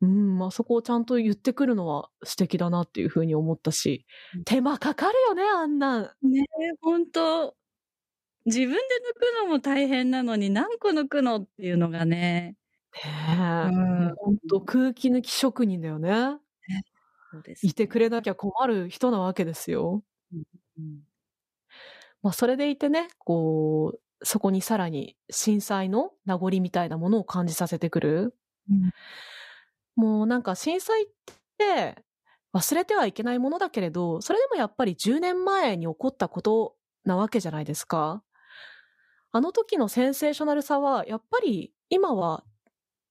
[0.02, 4.04] うん、まあそこをちゃんと言ってくるのは素敵だなっていうふうに思ったし、
[4.44, 6.02] 手間かかるよね、あんなん。
[6.22, 6.44] ねえ、
[6.82, 7.54] ほんと。
[8.44, 8.78] 自分で抜
[9.20, 12.56] くのも大変なのに何個抜くのっていうのがね。
[12.92, 16.10] ねえ、ほんと空気抜き職人だよね。
[16.68, 16.84] ね
[17.30, 20.02] そうです、ね、いてくれなきゃ困る人なわけですよ。
[20.32, 20.42] うん
[20.78, 21.00] うん、
[22.22, 28.34] まあそれでいてね、こう、そこにさらに震災の名残みたいなものを感じさせてくる。
[28.70, 28.90] うん
[29.96, 31.06] もうなんか震災っ
[31.58, 32.02] て
[32.54, 38.22] 忘れてはいけないものだけれど、それでもやっぱり10年前に起こったことなわけじゃないですか。
[39.32, 42.44] あの時のセンセーショナルさは、やっぱり今は、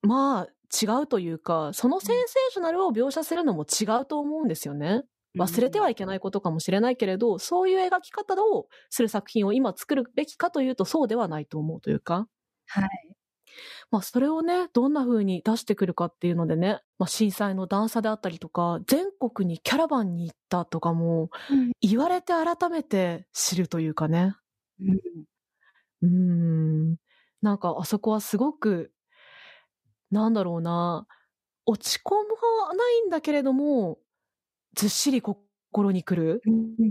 [0.02, 0.48] まあ
[0.82, 5.04] 違うというか、そのセンセーショナルを描写するのも違うと思うんですよね。
[5.38, 12.28] 忘れてはいけないことかもしれないけれど、そういう描き方をする作品を今作るべきかというとそうではないと思うというか。
[12.68, 12.90] はい。
[13.92, 21.30] まあそれをね、どんな風に出してくるかっていうのでね、まあ震災の段差であったりとか、全国にキャラバンに行ったとかも、
[21.82, 24.36] 言われて改めて知るというかね。
[24.82, 25.00] うん。
[26.04, 26.96] うん
[27.42, 28.92] なんかあそこはすごく、
[30.12, 31.08] なんだろうな、
[31.66, 32.18] 落ち込む
[32.68, 34.00] はないんだけれども、
[34.76, 36.42] ずっしり心にくる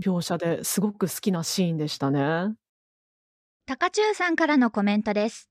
[0.03, 2.55] 描写ですごく好きなシーンでしたね。
[3.65, 5.49] 高中さんからのコメントです。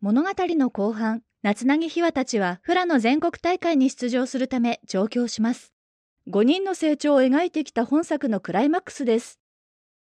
[0.00, 5.72] 物語の後半、夏凪ひわたちはフラの全国大会に出場するため上京します。
[6.28, 9.40] 5人の成長を描いてきた本作のクライマックスです。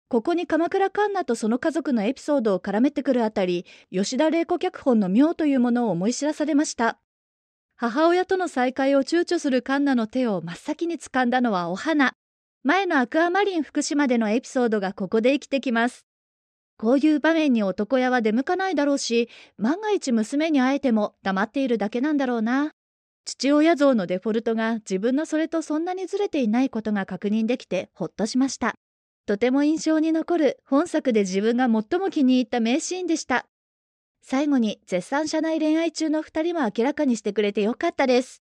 [0.09, 6.97] ここに鎌倉環奈とその家族のエピソードを絡めてくるあたり、吉田玲子脚本の妙というものを思い知らされました。
[7.75, 12.13] 母親との再会を躊躇する環奈の手を真っ先に掴んだのはお花。
[12.63, 16.07] 前のアクアマリン福島でのエピソードがここで生きてきます。
[16.79, 22.71] こういう場面に男屋は出向かないだろうし、万が一娘に会えても黙っているだけなんだろうな。
[23.25, 28.73] 父親像のデフォルトが自分のそれとそんなにずれていないことが確認できてほっとしました。
[29.29, 33.45] とても印象に残る本作で自分が最も気に入った名シーンでした。
[34.23, 38.41] 最後に絶賛社内恋愛中の二人も明らかにしてくれてよかったです。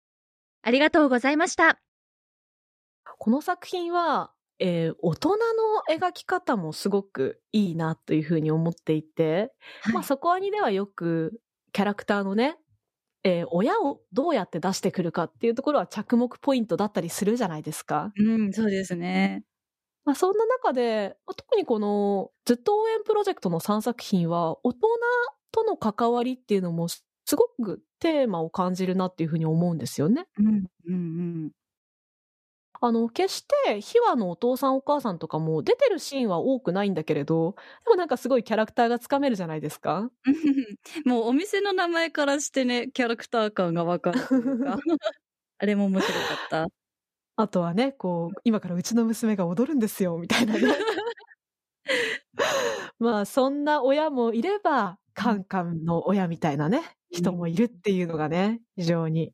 [0.62, 1.82] ありがとうございました。
[3.18, 5.38] この作品はえー、大人の
[5.90, 11.42] 描き方もすごくいいなというふうに思っていて、はい、まあそこにではよく
[11.74, 12.56] キャラクターのね、
[13.26, 18.14] えー、親をどうやって出してくるかっていうところは着目ポイントだったりするじゃないですか。
[18.18, 19.44] うん、そうですね。
[20.10, 24.80] まあそんな中で、特にこのずっと応援プロジェクトの3作品は大人
[25.52, 27.04] との関わりっていうのもす
[27.36, 30.26] ごくテーマを感じるなっていうふうに思うんですよね。
[30.40, 30.96] うん、うん、う
[31.48, 31.52] ん。
[32.82, 40.10] あの、決して、秘話のお父さんお母さんとかも出てるシーンは多くないんだけれど、でもなんかすごいキャラクターがつかめるじゃないですか。
[41.06, 44.20] もうお店の名前からしてね、キャラクター感がわかる
[45.60, 46.79] あれも面白かった。
[47.42, 50.62] あとはね、こう、今からうちの娘が踊るんですよ、みたいなね。
[53.00, 59.34] まあ、そんな親もいれば、カンカンの親みたいなね、人もいるっていうのがね、非常に、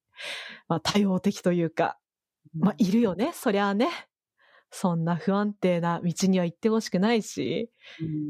[0.68, 1.98] まあ、多様的というか、
[2.54, 3.34] まあ、いるよね。
[3.34, 3.90] そりゃあね。
[4.70, 7.72] そんな不安定な道には行ってほしくないし、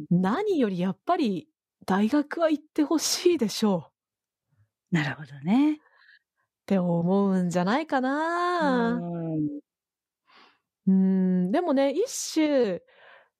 [0.09, 1.49] うん、何よりやっぱり
[1.85, 3.91] 大学は行ってほしいでしょ
[4.91, 4.95] う。
[4.95, 5.81] なるほどね。
[6.65, 8.93] って思うんじゃないかな。
[8.93, 9.59] うん、
[11.51, 12.81] でもね、一種、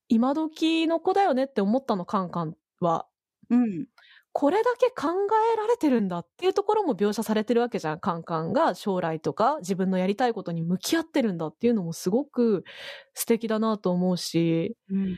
[0.08, 3.08] 今時の子だよねって思ったの、カンカンは。
[3.50, 3.88] うん。
[4.34, 5.14] これだけ考
[5.54, 8.00] えられてるんだっていうところも描写されてるわけじゃん。
[8.00, 12.66] カンカンが将来とか自分のやりたいことに向き合ってるんだっていうのもすごく
[13.14, 15.18] 素敵だなと思うし、うん、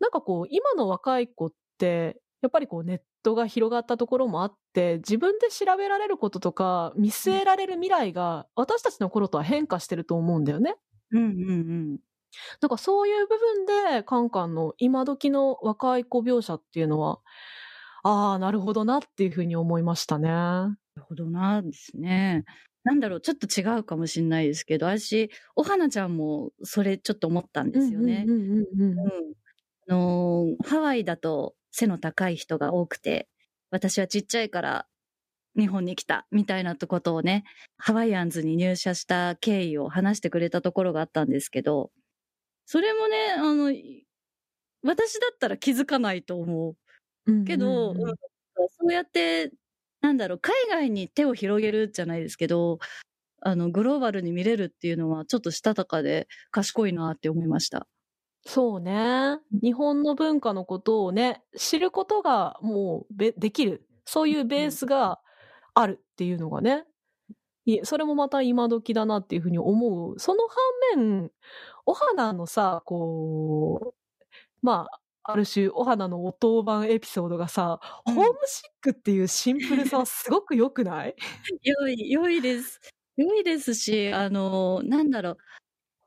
[0.00, 10.76] なんかこう、今の若い子って、やっぱりこうネットが広がったところもあって、自分で調べられることとか、見据えられる未来が私たちの頃とは変化してると思うんだよね。
[11.10, 11.54] うんうんう
[11.94, 11.98] ん。
[12.60, 17.20] なんかそういう部分で、カンカンの今時の若い子描写っていうのは、
[18.04, 20.28] ああ、なるほどなっていうふうに思いましたね。
[20.30, 22.44] なるほどな、ですね。
[22.84, 28.30] なんだろう、ちょっと違うかもしれないですけど、私、お花ちゃんもそれちょっと思ったんですよね。
[29.88, 33.28] あのハワイだと背の高い人が多くて、
[33.70, 34.86] 私はちっちゃいから
[35.56, 37.44] 日本に来たみたいなことをね、
[37.76, 41.90] ハワイアンズに入社した経緯を話してくれたところがあったんですけど、
[42.66, 43.72] それもね、あの、
[44.82, 46.76] 私だったら気づかないと思う。
[47.44, 48.16] けど、うんうんうん、
[48.78, 49.52] そうやって、
[50.00, 52.78] なんだろう、海外に手を広げるじゃないですけど、
[53.40, 57.86] あの、グローバルに見れるっていうのは、ちょっとしたたかで賢いなって思いました。
[58.44, 59.38] そうね。
[59.62, 63.86] 日本の文化のことをね、知ることがもうできる。
[64.04, 65.20] そういうベースが
[65.80, 66.84] あるっていうのがね、
[67.84, 70.18] それもまた今時だなっていうふうに思う。
[70.18, 70.40] その
[70.94, 71.30] 反面、
[71.86, 75.00] お花のさ、こう、まあ、
[75.32, 81.14] ある種、お花のお当番エピソードがさ、うん、ホームシックっていうシンプルさはすごく良くない？
[81.62, 82.80] 良い、良いです。
[83.16, 85.36] 良いですし、あの、なんだろ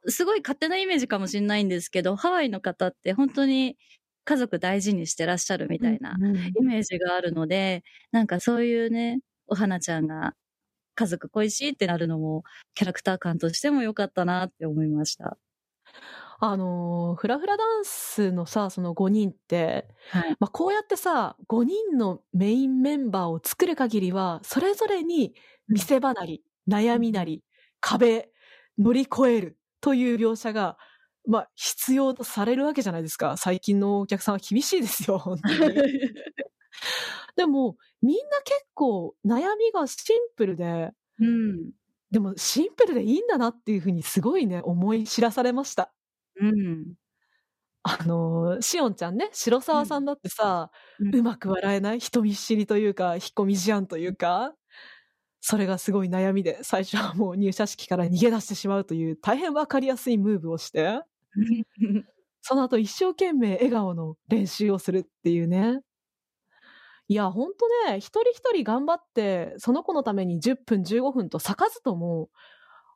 [0.05, 0.11] う。
[0.11, 3.77] すごい勝手なイメージかもしれないんですけど、ハワイの方って本当に
[4.25, 6.15] 家族大事にしてらっしゃるみたいな
[6.59, 9.19] イメージがあるので、なんかそういうね、
[9.51, 10.33] お花ちゃんが
[10.95, 12.43] 家族恋しいってなるのも、
[12.73, 15.37] キャラクター感としても良かったなって思いました。
[16.43, 25.35] あのフラフラダンスのさ、その5人って、はい、まあ、こうやってさ、5人のメインメンバーを作る限りは、それぞれに
[25.67, 27.43] 見せ場なり、悩みなり、
[27.79, 28.29] 壁、
[28.79, 30.77] 乗り越えるという描写が、
[31.27, 33.37] まあ、必要とされるわけじゃないですか。
[33.37, 35.75] 最近のお客さんは厳しいですよ、本当に。
[37.35, 41.71] でも、みんな結構悩みがシンプルで、うん。
[42.11, 45.93] でもシンプルでいいんだなっていうふうにすごいね、思い知らされました。
[46.39, 46.95] うん。
[47.83, 54.53] あのー、しおんちゃんね、白沢さんだってさ、うん、うまく笑えない人見知りというか、引っ込み思案というか、
[55.39, 61.01] それがすごい悩みで、最初はもう入社式から逃げ出してしまうという大変わかりやすいムーブをして、
[62.41, 65.81] その後一生懸命笑顔の練習をするっていうね。
[67.11, 72.29] いや、ほんとね、一人一人頑張って、その子のために10分、15分と咲かずとも、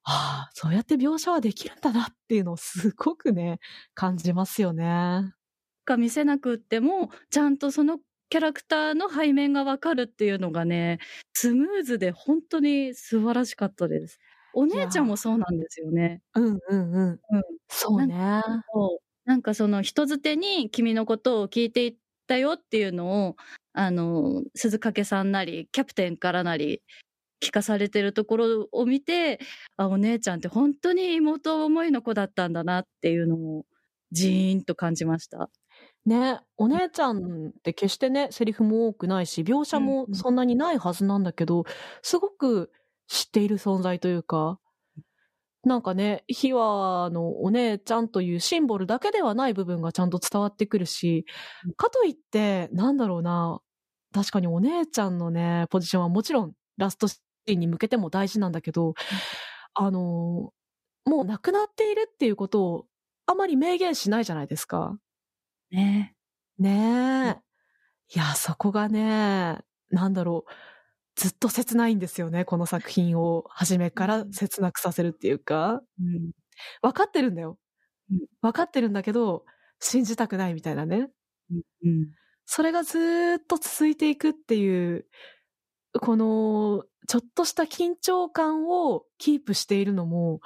[0.05, 3.59] ああ、そうやって描写はできるんだなっていうのをすごくね、
[3.93, 5.33] 感じますよね。
[5.85, 7.99] が見せなくっても、ちゃんとその
[8.29, 10.99] キャラクターの背面がわかるっていうのがね、
[11.33, 14.19] スムーズで本当に素晴らしかったです。
[14.53, 16.21] お姉ちゃんもそうなんですよね。
[16.35, 17.09] うんうんうん。
[17.09, 17.19] うん、
[17.67, 18.41] そうね。
[19.25, 21.95] なんかその人づてに君のことを聞いていっ
[22.25, 23.35] たよっていうのを、
[23.73, 26.81] あの、鈴掛さんなり、キャプテンからなり、
[27.41, 29.39] 聞かされてるところを見て、
[29.77, 33.65] あ、お姉ちゃんって本当に妹思いの子だったんだなっていうのを、
[34.11, 35.49] ジーンと感じました。
[36.05, 41.65] ね、お姉ちゃんって決してね、セリフも多くないし、描写もそんなにないはずなんだけど、
[42.03, 42.71] すごく
[43.07, 44.59] 知っている存在というか、
[45.65, 51.25] なんかね、秘話のお姉ちゃんというシンボルだけではない部分がちゃんと伝わってくるし、
[51.77, 53.61] かといって、なんだろうな、
[54.13, 58.93] 確かにお姉ちゃんのね、ポジションはもちろんラストシーンに向けても大事なんだけど、
[59.73, 60.53] あの、
[61.05, 62.85] もう亡くなっているっていうことを
[63.27, 64.97] あまり明言しないじゃないですか。
[65.71, 66.15] ね
[66.59, 67.41] ねえ。
[68.15, 69.59] いや、そこがね、
[69.89, 70.51] なんだろう。
[71.15, 75.81] ずっと切ないんですよね、この作品を初めから切なくさせるっていうか。
[75.99, 76.31] うん、
[76.81, 77.57] 分かってるんだよ。
[78.41, 79.45] 分かってるんだけど、
[79.79, 81.09] 信じたくないみたいなね。
[81.85, 82.11] うん、
[82.45, 85.07] それがずっと続いていくっていう、
[86.01, 90.41] この、ちょっとした緊張感をキープしているのも、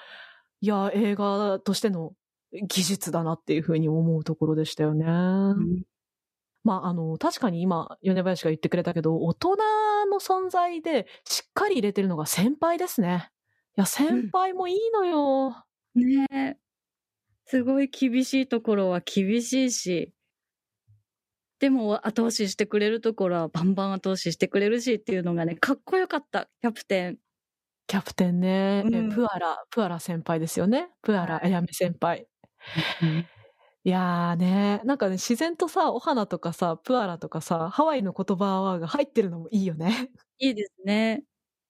[0.61, 2.13] いや、映画としての
[2.67, 5.05] 技術だなっていうふうに思うところでしたよね。
[5.07, 5.83] うん
[6.69, 9.55] まあ、あの、確かに今、米林が言ってくれたけど、大人
[10.11, 13.31] の存在でしっかり入れてるのが先輩ですね。
[13.75, 15.65] いや、先輩もいいのよ。
[15.95, 16.57] うん、ねえ。
[17.45, 20.13] すごい厳しいところは厳しいし、
[21.59, 27.17] でも後押ししてくれるところはバンバン後押ししてくれるしっていうのがね、かっこよかった、キャプテン。
[27.87, 30.89] キャプテンね、うん、プアラ、プアラ先輩ですよね。
[31.01, 32.27] プアラ、あやめ先輩。
[33.89, 40.11] いやーね、なんかね、自然とさ、お花とかさ、プアラとかさ、ハワイの言葉が入ってるのもいいよね。
[40.37, 41.23] いいですね。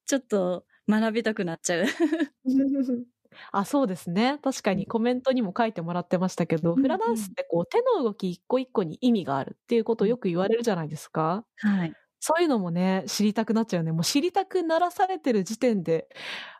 [0.05, 1.85] ちょっと学びたくなっちゃう。
[3.53, 4.37] あ、そうですね。
[4.43, 11.45] 確かにコメントにも書いてもらってましたけど、フラダンスってこう手の動き一個一個に意味があるっていうことをよく言われるじゃないですか。
[11.55, 11.93] はい。
[12.19, 13.93] そういうのもね、知りたくなっちゃうね。
[13.93, 16.09] もう知りたくならされてる時点で、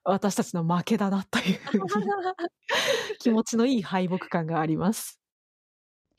[0.06, 1.60] 私たちの負けだなという
[3.20, 5.19] 気持ちのいい敗北感があります。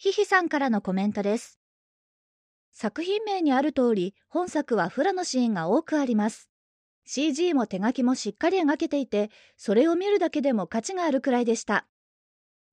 [0.02, 1.58] ひひさんからのコメントです。
[2.72, 6.48] 作品名にある通り、本作はフラのシーンが多くあります。
[7.04, 11.86] CG も手書きもしっかり描けていて、それを見るだけでも価値があるくらいでした。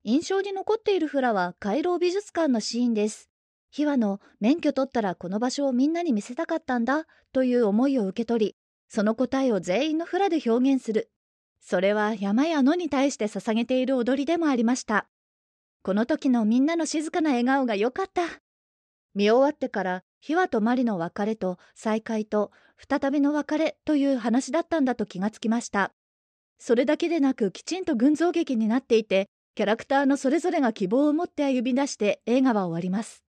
[0.04, 3.28] 印象に残っているフラは回廊美術館のシーンです。
[3.68, 7.04] 秘話の免許取ったらこの場所をみんなに見せたかったんだ
[7.34, 8.56] という思いを受け取り、
[8.88, 11.10] その答えを全員のフラで表現する。
[11.60, 15.10] それは山や野に対して捧げている踊りでもありました。
[15.88, 18.20] この時のみんなの静かな笑顔が良かった。
[19.14, 25.94] 見終わってから、ヒワとマリの別れと再会と再びの別れという話だったんだと気がつきました。
[26.58, 33.24] それだけでなくきちんと群像劇になっていて、キャラクターのそれぞれが希望を持って歩み出して映画は終わります。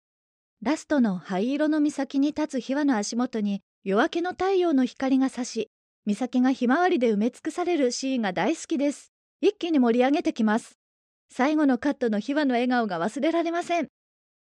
[0.60, 5.70] ラストの灰色の岬に立つヒワの足元に夜明けの太陽の光が差し、
[6.04, 9.14] 美咲がひまわりで埋め尽くされるシーンが大好きです。
[9.40, 10.79] 一気に盛り上げてきます。
[11.32, 13.88] 最後のカットの秘話の笑顔が忘れられません。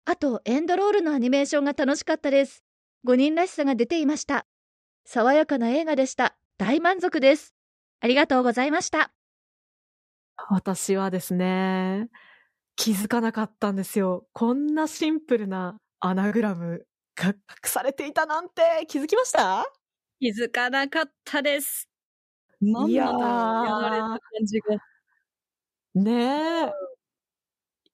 [0.05, 2.65] あと、エンドロールのアニメーションが楽しかったです。
[3.07, 4.47] 5人らしさが出ていました。
[5.05, 6.37] 爽やかな映画でした。
[6.59, 7.55] 大満足です。
[8.01, 9.13] ありがとうございました。
[10.49, 12.09] 私はですね、
[12.75, 14.27] 気づかなかったんですよ。
[14.33, 19.65] こんなシンプルなアナグラムが隠されていたなんて気づきました？
[20.21, 21.89] 気づかなかったです。
[22.61, 23.19] いやー。
[23.65, 24.77] やられた感じが。
[25.95, 26.73] ねえ。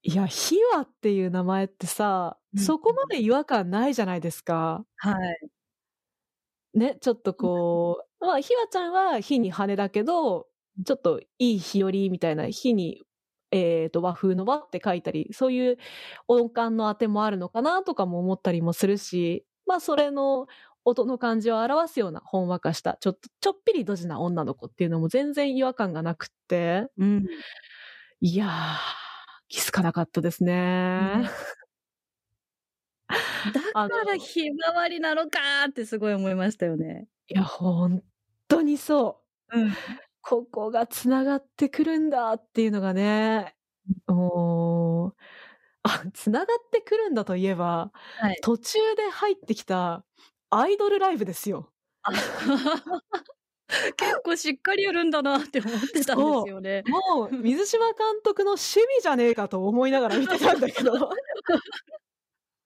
[0.03, 4.85] いや、ひわっていう名前ってさ、うん、そこまで違和感ないじゃないですか。
[4.97, 5.51] はい。
[6.79, 10.47] ね、ちょっとこう、まあ、ひわちゃんは火に羽だけど、
[10.87, 13.03] ちょっといい日和みたいな火に、
[13.51, 15.79] えっ、ー、と、和風の和って書いたり、そういう
[16.29, 20.47] 音感の当てもあるのかなとかも思ったりもするし、まあ、それの
[20.85, 27.27] 音の感じを表すようなほんわかした、ちょっと、ちょっぴりドジな女の子っていうのも全然違和感がなくって、うん。
[28.21, 28.51] いやー、
[29.49, 31.31] 気づかなかったですね。
[33.55, 35.39] だからひまわりなのか
[35.69, 37.07] ってすごい思いましたよね。
[37.29, 38.03] いや、本
[38.49, 39.61] 当にそう。
[39.61, 39.73] うん。
[40.21, 43.55] ここが繋がってくるんだっていうのがね、
[45.83, 50.05] あ、繋がってくるんだといえば、はい、途中で入ってきた
[50.51, 51.71] アイドルライブですよ。
[53.97, 56.83] 結構しっかりやるんだなって思ってたんですよね。
[56.87, 60.93] もう、水島監督の趣味じゃねえかと思いながら見てたんだけど。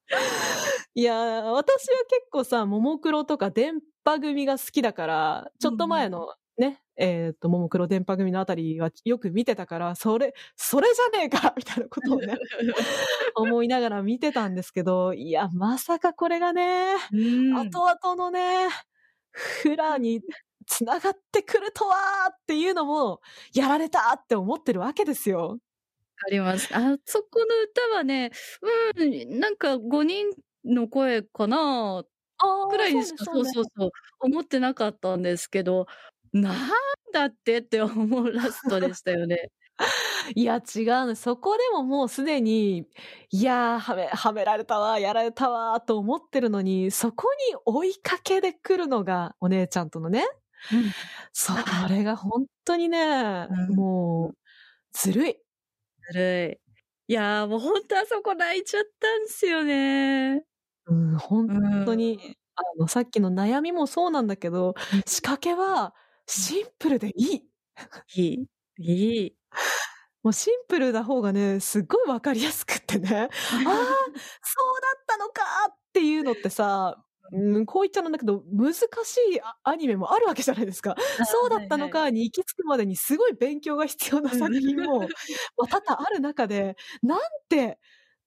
[0.95, 12.37] いや、私は結構さ、ももクロとか電波組が好きだから、ちょっと前のね、うん、えっ、ー、と、ももクロ電波組のあたりはよく見てたから、それ、それじゃねえかみたいなことをね、
[13.35, 18.69] 思いながら見てたんですけど、いや、まさかこれがね、後々のね、
[19.33, 20.21] フラに
[20.73, 21.97] つながってくるとは
[22.33, 23.21] っていうのも、
[23.53, 25.59] やられたって思ってるわけですよ。
[26.27, 26.69] あります。
[26.73, 27.45] あそこの
[27.91, 28.31] 歌はね、
[28.97, 30.27] うん、なんか5人
[30.65, 32.05] の声かな、
[32.71, 35.87] くらいにしか、そうそうそう、思ってなかったんですけど、
[36.33, 36.71] なん
[37.13, 39.51] だってって思うラストでしたよね。
[40.35, 40.63] いや、違う
[41.07, 41.17] の。
[41.17, 42.87] そこでももうすでに、
[43.31, 50.27] いやー、はめ、はめられたわ、やられたわ、と思ってるのに、そこに追いかけで来るのが、お姉ちゃんとのね、
[50.71, 50.93] うん、
[51.33, 51.53] そ
[51.89, 54.37] れが本当にね、うん、もう、
[54.93, 55.37] ずるい。
[56.11, 56.59] ずる
[57.09, 57.13] い。
[57.13, 60.45] いやー、もう本当あそこ泣いちゃったんですよね。
[60.87, 64.75] うん、本当に、うん、あの、さっきの悩みもそうなんだけど、
[65.07, 65.95] 仕掛けは
[66.27, 67.49] シンプルでいい。
[68.15, 68.47] いい。
[68.79, 69.37] いい。
[70.23, 78.89] もうシンプルな方がね、すっごいわかりやすくってね、 ああ、そうだったのかっていうのってさ、うん、こう言っちゃなんだけど、難しい
[79.65, 80.95] アニメもあるわけじゃないですか。
[81.25, 85.01] そうだったのかに行き着くまでにすごい勉強が必要な作品も、
[85.57, 87.79] まあ、多々ある中で、なんて、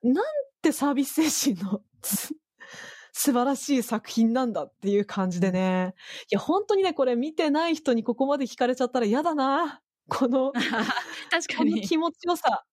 [0.02, 0.26] なん
[0.62, 1.82] てサービス精神の
[3.14, 5.94] 素晴らしい作品なんだっていう感じでね。
[6.32, 9.82] いや、本当にね、これ見てない人にここまで聞かれちゃったら嫌だな。
[10.10, 10.52] この、
[11.32, 11.72] 確かに。
[11.72, 12.66] この気持ちよさ。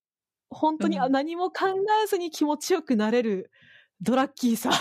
[0.49, 1.67] 本当に、うん、何も考
[2.03, 3.51] えずに気持ちよくなれる
[4.01, 4.71] ドラッキーさ。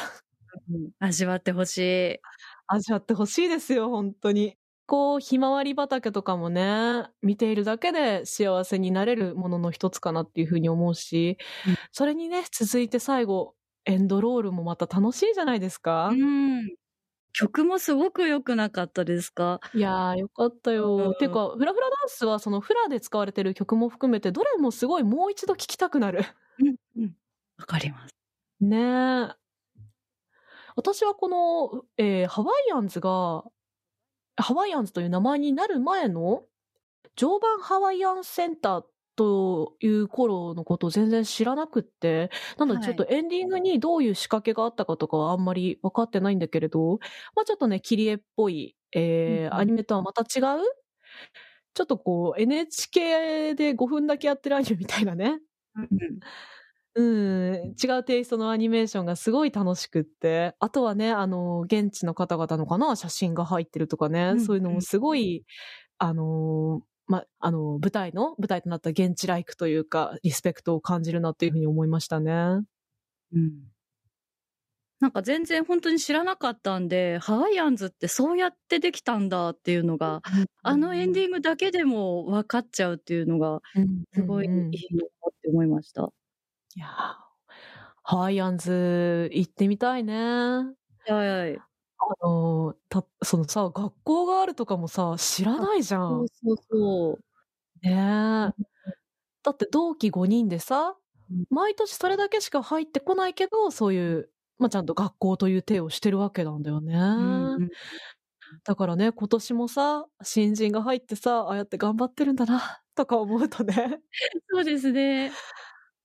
[0.99, 2.19] 味わってほしい。
[2.67, 4.57] 味わってほしいですよ、本当に。
[4.87, 16.09] こう、ひまわり畑とかもね、見ているだけで幸せになれるものの一つかなっていうふうに思うし、うん、それにね、続いて最後、エンドロールもまた楽しいじゃないですか。
[16.09, 16.75] うん。
[17.33, 19.61] 曲もすごく良くなかったですか？
[19.75, 20.97] いやー、よかったよ。
[20.97, 26.25] うん、てか、フラフラダンスはそのフラで使われてる曲も含めて、どれもすごいもう一度聴きたくなる。
[26.59, 27.17] うん、うん。
[27.59, 28.15] わかります。
[28.61, 29.41] ねえ。
[30.77, 33.45] 私はこの、えー、ハワイアンズが、
[34.37, 36.43] ハワイアンズという名前になる前の、
[37.16, 38.83] 常磐ハワイアンセンター
[39.16, 46.99] という頃のことを全然知らなくって、なのでちょっとエンディングにどういう仕掛けがあったかとかはあんまり分かってないんだけれど、
[47.37, 50.61] まあちょっとね、切り絵っぽい、えー、アニメとはまた違う
[51.75, 55.41] ちょっとこう NHK で5分だけやってるアニメみたいなね。
[55.75, 55.89] うん、
[57.01, 65.45] 違うテイストのアニメーションがすごい楽しくって、あとはね、あの、現地の方々のかな、写真が入ってるとかね、うん、そういうのもすごい、
[65.99, 72.32] あの、ま、あの、舞台の、舞台となった現地ライクというか、リスペクトを感じるなっていうふうに思いましたね。
[73.34, 73.72] うん。
[75.01, 83.61] なんか全然本当に知らなかったんで、ハワイアンズってそうやってできたんだっていうのが、うん、あのエンディングだけでも分かっちゃうっていうのが、
[84.14, 84.70] すごいいいなっ
[85.43, 86.12] て思いました。
[86.75, 86.87] いや
[88.03, 90.14] ハワイアンズ行ってみたいね。
[90.14, 90.75] は
[91.09, 91.57] いはい。
[91.57, 96.09] あの、た、そのさ、学校があるとかもさ、知らないじゃん。
[96.09, 97.18] そうそうそ
[97.83, 97.87] う。
[97.87, 97.93] ね
[98.59, 98.62] え。
[99.43, 100.97] だって同期5人でさ、
[101.31, 106.95] うん毎年それだけしか入ってこないけど、そういう、まあ、ちゃんと学校という手をしてるわけなんだよね。
[106.95, 106.99] う
[107.59, 107.68] ん
[108.64, 114.01] だからね、今年もさ、新人が入ってさ、ああやって頑張ってるんだな、とか思うとね、
[114.51, 115.33] そうですね。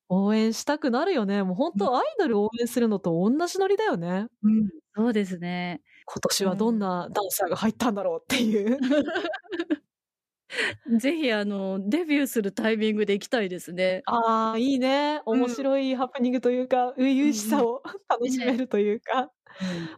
[0.10, 1.44] 応援したくなるよね。
[1.44, 4.28] もう本当アイドル応援するのと同じノリだよね。
[4.44, 5.82] うん、そうですね。
[6.06, 8.80] 今年はどんなダンサーが入ったんだろうっていう。
[11.00, 14.02] ぜひ、あの、デビューするタイミングで行きたいですね。
[14.06, 15.22] ああ、いいね。
[15.26, 19.32] うん面白いハプニングというか、初々しさを楽しめるというか。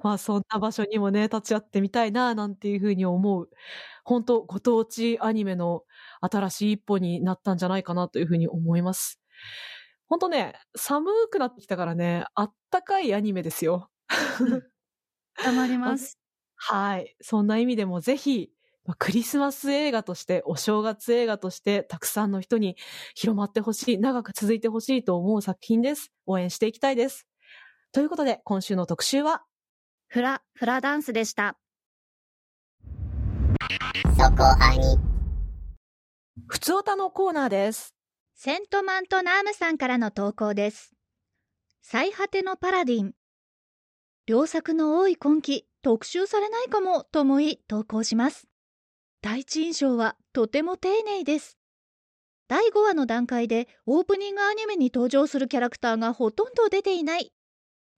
[0.01, 3.49] まあそんな場所にもね、立ち会ってみたいな、なんていうふうに思う。
[4.03, 5.83] 本当ご当地アニメの
[6.21, 9.19] 新しい一歩になったんじゃないかなというふうに思います。
[10.09, 13.89] 本当ね、寒くなってきたからね、あったかいアニメですよ。
[15.35, 16.17] たまります。
[16.55, 17.15] はい。
[17.21, 18.49] そんな意味でもぜひ、
[18.85, 22.75] まあクリスマス映画として、お正月映画として、たくさんの人に
[23.13, 26.11] 広まってほしい、長く続いてほしいと思う作品です。
[26.25, 27.27] 応援していきたいです。
[27.91, 29.43] ということで、今週の特集は、
[30.07, 31.55] フラ、フラダンスでした。
[34.17, 34.97] そこアニ
[36.47, 37.93] ふつおたのコーナーです。
[38.41, 40.93] セントマントナームさんからの投稿です。
[41.81, 43.11] 最果てのパラディン。
[44.27, 48.47] 良作の多い今季、特集されないかもと思い投稿します。
[49.21, 51.57] 第一印象はとても丁寧です。
[52.47, 57.33] 第5話の段階でオープニングアニメに登場するキャラクターがほとんど出ていない。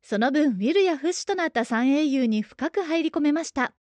[0.01, 3.75] その分、ウィルやフシとなった三英雄に深く入り込めました。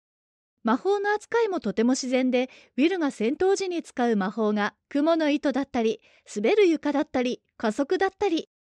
[0.68, 6.02] 魔法の扱いもとても自然で、ウィルが戦闘時に使う魔法が雲の糸だったり、
[6.36, 8.50] 滑る床だったり、加速だったり。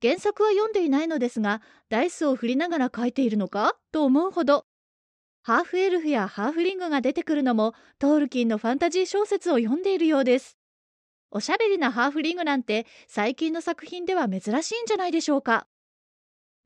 [0.00, 3.76] 原作は読んでいないのですが、ダイスを振りながら書いているのか？
[3.90, 4.66] と思うほど。
[5.42, 10.58] ハーフエルフやハーフリングが出てくるのも、トールキンのファンタジー小説を読んでいるようです。
[11.32, 15.66] おしゃべりなハーフリングなんて最近の作品では珍しいんじゃないでしょうか。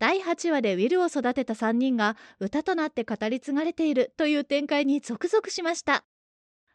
[0.03, 6.03] 第8話でウィルを育てた3人が歌となって語り継がれているという展開にゾクゾクしました。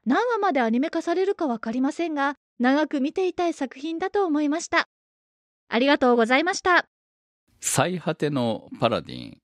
[0.05, 4.88] 何話までアニメ化されるかわかりませんが、長く見ていたい作品だと思いました。
[5.67, 6.86] ありがとうございました。
[7.59, 9.38] 最果てのパラディン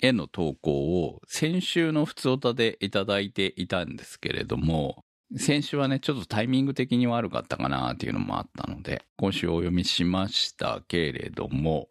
[0.00, 5.04] への投稿を先週のふつおたでいただいていたんですけれども、
[5.36, 11.90] 先週はね、ちょっとタイミング的に悪かったかなっていうのもあったので、今週お読みしましたけれども、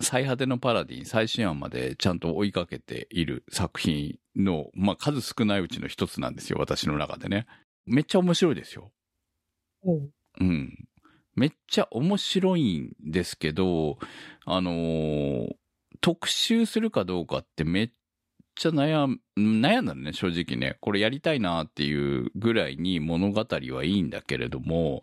[0.00, 7.46] 最果てのパラディン最新話までちゃんと追いかけている作品の、まあ、数少ないうちの一つなんですよ、私の中でね。
[7.86, 8.92] めっちゃ面白いですよ。
[10.40, 10.88] うん。
[11.34, 13.98] めっちゃ面白いんですけど、
[14.44, 15.56] あのー
[16.00, 17.90] 特集するかどうかってめっ
[18.54, 20.76] ちゃ悩ん、悩んだのね、正直ね。
[20.80, 25.00] これやりたいなっていうぐらいに物語はいいんだけれども、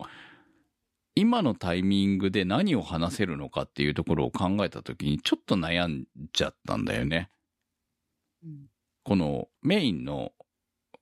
[1.14, 7.30] 今のタイミングで何を話せるのかっていうところを考えたときにちょっと悩んじゃったんだよね。
[9.04, 10.32] このメインの、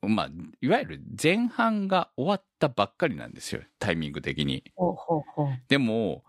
[0.02, 4.64] まあ、いわゆる前半が終わったばっかりなんですよ、タイミング的に。
[4.74, 5.46] ほうほうほう。
[5.68, 6.24] でも、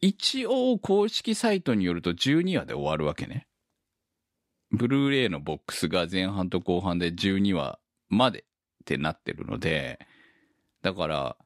[0.00, 3.48] 一応公式サイトによると12話で終わるわけね。
[4.70, 7.78] ブルーレイのボックスが前半と後半で12話
[8.08, 8.42] までっ
[8.84, 9.98] てなってるので、
[10.82, 11.36] だから、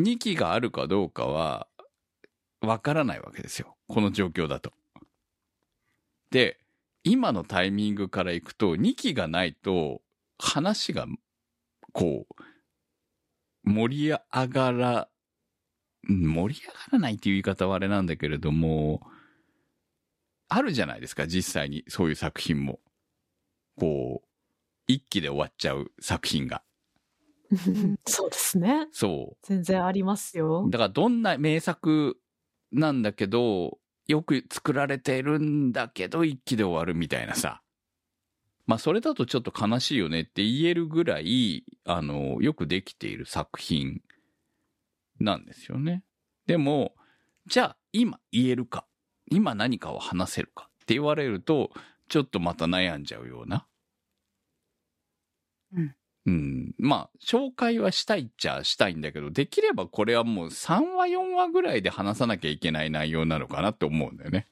[0.00, 1.68] 2期があるかどうかは、
[2.60, 3.76] わからないわけですよ。
[3.88, 4.72] この状況だと。
[6.30, 6.58] で、
[7.02, 10.02] 今のタイミングからいくと、2期がないと、
[10.38, 11.06] 話が、
[11.92, 15.08] こう、盛り上がら、
[16.02, 19.06] 盛り上がらないっていう言い方はあれなんだけれども、
[20.48, 22.80] あるじゃないですか、実際に、そういう作品も。
[23.78, 24.28] こう、
[24.86, 26.62] 一期で終わっちゃう作品が。
[28.06, 28.88] そうですね。
[28.92, 30.70] そ全然ありますよう。。
[30.70, 32.18] だからどんな名作
[32.72, 37.62] なんだけど、よく作られてるんだけど、一期で終わるみたいなさ。
[38.66, 44.00] まあ、それだとちょっと悲しいよねって言えるぐらい、あの、よくできている作品
[45.18, 46.04] なんですよね。
[46.46, 46.94] でも、
[47.46, 48.86] じゃあ、今言えるか。
[49.30, 51.70] 今何かを話せるかって言われると、
[52.08, 53.66] ちょっとまた悩んじゃうような。
[55.72, 55.94] うん。
[56.26, 56.74] うん。
[56.78, 64.46] まあ、紹介はしたいっちゃしたいんだけど、できればこれはもう3話4話ぐらいで話さなきゃいけない内容なのかなって思うんだよね。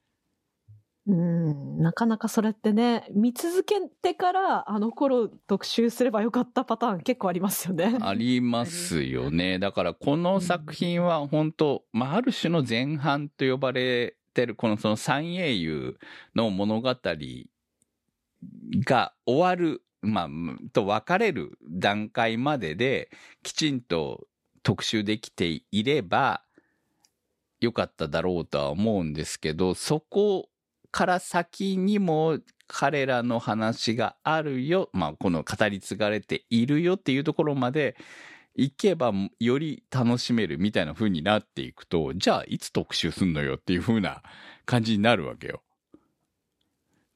[1.08, 7.96] うん、なかなかそれってね、見続けてからあの頃特集すればよかったパターン結構ありますよね。
[7.98, 9.58] ありますよね。
[9.58, 15.96] だからこの作品は本当、まあ、ある種の前半と呼ばれてる、このその三英雄
[16.34, 16.94] の物語
[18.84, 20.28] が終わる、まあ、
[20.72, 23.10] と別れる段階までで、
[23.42, 24.26] きちんと
[24.62, 26.42] 特集できていれば、
[27.60, 30.48] よかっただろうとは思うんですけど、そこ
[30.90, 37.96] から先にも彼らの話があるよ、まあ、この語り継がれているよっていうところまで
[38.54, 44.22] 行けばより楽しめるみたいな風になっていくと、じゃあいつ特集すんのよっていう風な
[44.66, 45.62] 感じになるわけよ。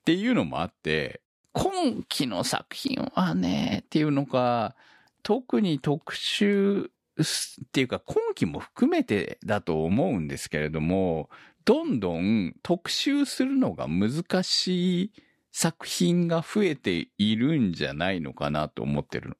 [0.00, 1.21] っていうのもあって、
[1.52, 4.74] 今期の作品はね、っていうのか、
[5.22, 6.90] 特に特集
[7.20, 11.28] っていうか今期も含めてだと思うんですけれども、
[11.64, 15.12] どんどん特集するのが難しい
[15.52, 19.36] 作品が増えているんじゃないのかなと思ってるの。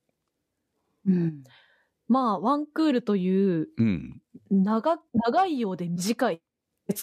[1.06, 1.44] うん。
[2.08, 4.20] まあ、ワンクールという、うん。
[4.50, 6.42] 長、長いようで短い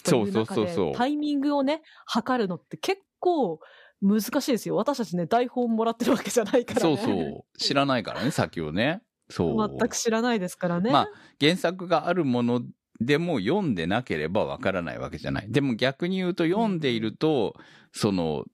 [0.04, 3.60] という中で、タイミングをね、測るのって結構
[4.02, 4.76] 難しいですよ。
[4.76, 6.96] 私たちね、台本もらってるわけじゃないからね。
[6.96, 7.58] そうそう。
[7.58, 9.02] 知らないからね、 先をね。
[9.28, 9.78] そう。
[9.78, 10.90] 全く知らないですからね。
[10.90, 11.08] まあ、
[11.40, 12.62] 原作があるもの
[13.00, 15.50] でも読んでなければわからないわけじゃない。
[15.50, 18.44] でも逆に言うと読んでいると、うん、その、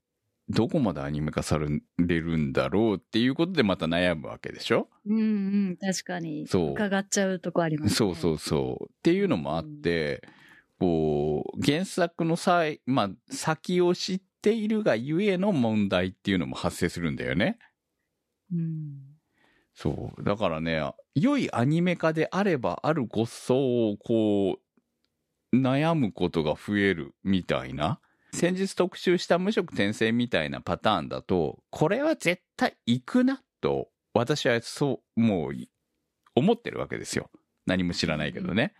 [0.49, 1.67] どこまでアニメ化され
[1.97, 4.87] るんだろうっていうことでまた悩むわけでしょ？
[5.05, 5.21] うんう
[5.71, 6.47] ん、確かに。
[6.47, 6.71] そう。
[6.71, 7.95] 伺っちゃうとこありますね。
[7.95, 8.85] そうそうそう。
[8.85, 10.21] っていうのもあって、
[10.79, 17.59] うん、こう、原作の際、まあ、先を知っているがゆえの問題っていうのも発生するんだよね。
[18.53, 18.95] うん。
[19.73, 20.23] そう。
[20.23, 24.57] だからね、良いアニメ化であればあるこそ、こ
[25.53, 27.99] う、悩むことが増えるみたいな。
[28.31, 35.53] 先日特集した無色転生みたいなパターンだと、これは絶対行くなと、私はそう、もう、
[36.35, 37.29] 思ってるわけですよ。
[37.65, 38.73] 何も知らないけどね。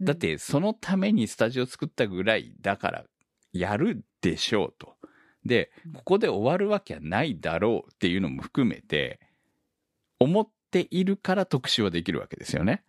[0.00, 3.04] だって、そのためにスタジオ作ったぐらいだから、
[3.52, 4.96] やるでしょうと。
[5.44, 9.20] で、ここで終わるわけはないだろうっていうのも含めて、
[10.18, 12.84] 思っているから特集はできるわけですよね。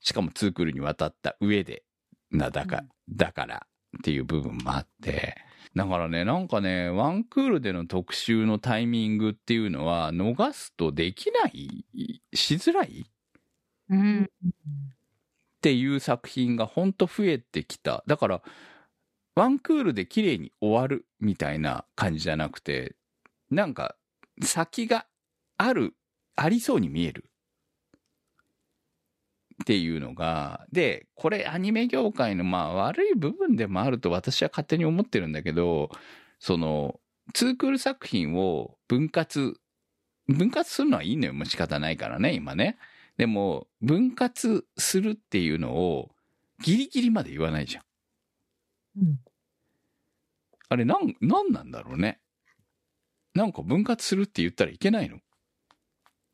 [0.00, 1.84] しかもツークールに渡った上で、
[2.30, 3.66] な、だか、だから
[3.98, 5.36] っていう部分もあって、
[5.74, 11.84] だからね、なんかね、ワンクールでの特集のタイミングっていうのは、逃すとできない、
[12.32, 13.04] しづらい、
[13.90, 14.50] うん、っ
[15.60, 18.02] ていう作品がほんと増えてきた。
[18.06, 18.42] だから、
[19.34, 22.96] ワンクールで綺麗に終わるみたいな感じじゃなくて、
[23.50, 23.96] なんか、
[24.42, 25.06] 先が
[25.58, 25.94] ある、
[26.36, 27.30] ありそうに見える。
[29.62, 35.90] っていうのが、で、これアニメ業界のまあ悪い部分でもあると私は勝手に思ってるんだけど、
[36.38, 36.98] その、
[37.34, 39.60] ツークール作品を分割、
[40.28, 41.34] 分割するのはいいのよ。
[41.34, 42.78] もう仕方ないからね、今ね。
[43.18, 46.10] でも、分割するっていうのを
[46.62, 47.82] ギリギリまで言わないじゃん。
[48.96, 49.18] うん。
[50.68, 52.20] あれ、なん、なんなんだろうね。
[53.34, 55.18] なんか分割するって言ったらいけないの？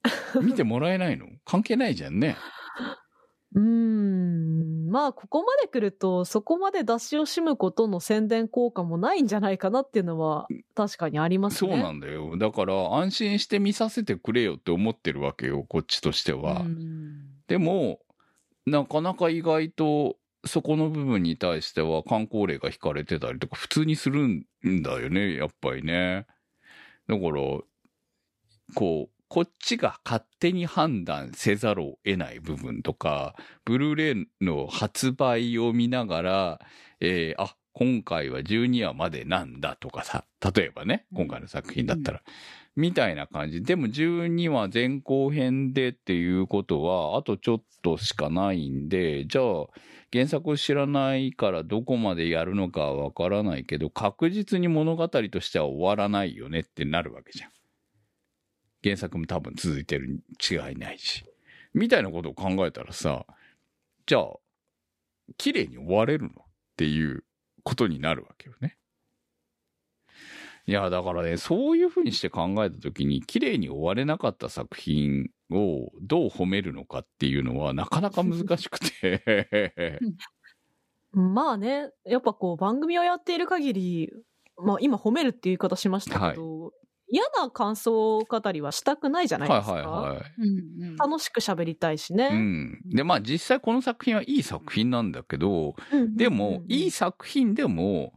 [0.43, 1.27] 見てもらえないの？
[1.45, 2.37] 関係ないじゃんね。
[3.55, 11.71] うーん、まあ、ここまで来ると、そこまで出し惜しむことの宣伝効果もないんじゃないかなっていうのは、確かにありますね。
[11.71, 12.37] そうなんだよ。
[12.37, 16.67] だから、安心して見させてくれよって思ってるわけよ、こっちとしては。
[17.47, 18.01] でも、
[18.67, 20.17] なかなか意外と、
[20.47, 24.45] そこの部分に対しては、観光例が引かれてたりとか、普通にするん
[24.83, 26.27] だよね、やっぱりね。
[27.09, 27.33] だから、
[28.75, 33.35] こう、こっちが勝手に判断せざるを得ない部分とか、
[33.65, 36.61] ブルーレイの発売を見ながら、
[37.01, 40.25] えー、あ、今回は12話までなんだとかさ、
[40.55, 42.23] 例えばね、今回の作品だったら、
[42.77, 43.63] うん、みたいな感じ。
[43.63, 49.45] でも12話前後編でっていうことは、あとちょっとしかないんで、じゃあ、
[50.13, 57.51] 原作を知らないからどこまでやるのかはわからないけど、確実に物語としては終わらないよねってなるわけじゃん。
[58.83, 61.25] 原作も多分続いてるに違いないし。
[61.75, 63.27] みたいなことを考えたらさ、
[64.07, 64.37] じゃあ、
[65.37, 66.33] 綺麗に終われるのっ
[66.77, 67.25] ていう
[67.65, 68.79] ことになるわけよね。
[70.67, 80.01] いや、だからね、そういうふうにして考えたときに、綺麗に終われなかった作品をどう褒めるのかっていうのは、なかなか難しくて
[81.13, 84.13] まあね、やっぱこう、番組をやっている限り、
[84.59, 86.71] まあ今褒めるっていう言い方しましたけど、はい
[87.09, 89.73] 嫌な感想語りはしたくないじゃないですか。
[89.73, 90.99] はいはいはい。
[90.99, 92.31] 楽しく喋りたいしね。
[92.33, 92.81] うん。
[92.85, 98.13] で、まあ実際この作品はいい作品なんだけど、うん、でも、いい作品でも、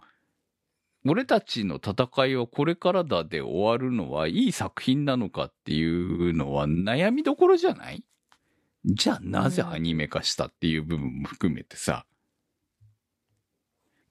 [1.06, 8.04] 俺たちの戦いはこれからだで終わるのはいい作品なのかっていうのは悩みどころじゃない？
[8.86, 12.06] じゃあなぜアニメ化したっていう部分も含めてさ。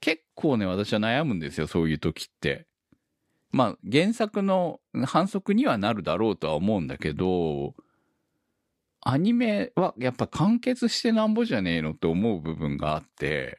[0.01, 2.67] 結構ね、私は悩むんですよ、そういう時って。
[3.51, 7.75] まあ原作の反則にはなるだろうとは思うんだけど、
[9.01, 13.59] アニメはやっぱ完結してなんぼじゃねえのって思う部分があって、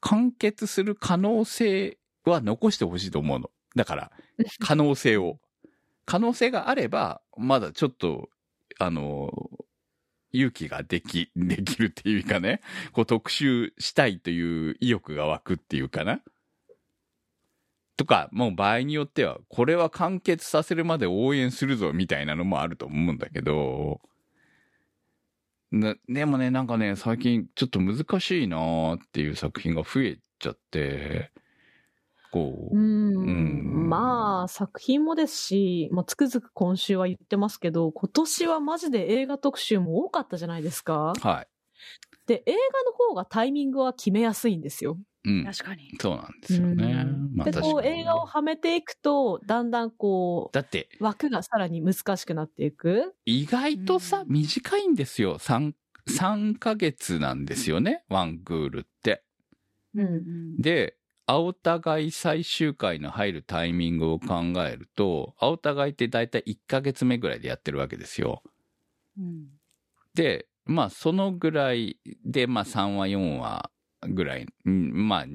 [0.00, 3.50] 完結する可能性は残してほしいと思うの。
[3.74, 4.12] だから、
[4.60, 5.38] 可能性を。
[6.06, 8.30] 可能性があれば、まだちょっと、
[8.78, 9.30] あの、
[10.32, 12.60] 勇気ができ、 できるっていうかね、
[12.92, 16.20] こう特集したいという意欲が湧くっていうかな。
[17.96, 24.00] とか、もう場合によっては、これは完結させるまで応援するぞみたいなのもあると思うんだけど、
[25.72, 31.30] でもね、なんかね、最近ちょっと難しいなーっていう作品が増えちゃって、
[32.32, 32.76] こう。
[32.76, 33.88] うん。
[33.88, 41.12] まあ、作品もですし、まあ、つくづく今週は言ってますけど、今年はマジで映画特集も多かったじゃないですか。
[41.20, 41.48] はい。
[42.26, 44.98] で、映画の方がタイミングは決めやすいんですよ。
[45.24, 45.92] うん、確かに。
[46.00, 47.06] そうなんですよね。
[47.34, 53.14] まあ、で、こう映画をはめていくと、だんだんこう、だって枠がさらに難しくなっていく。
[53.26, 55.38] 意外とさ、短いんですよ。
[55.38, 55.72] 3、
[56.08, 58.04] 3ヶ月なんですよね。
[58.08, 59.22] ワンクールって。
[59.94, 60.96] うん、で、
[61.26, 68.42] 青互い最終回の入るタイミングを考えると、青互いってだいたい1ヶ月目ぐらいでやってるわけですよ。
[69.18, 69.48] うん、
[70.14, 73.70] で、まあそのぐらいで、まあ3話4話
[74.08, 75.26] ぐらい、まあ、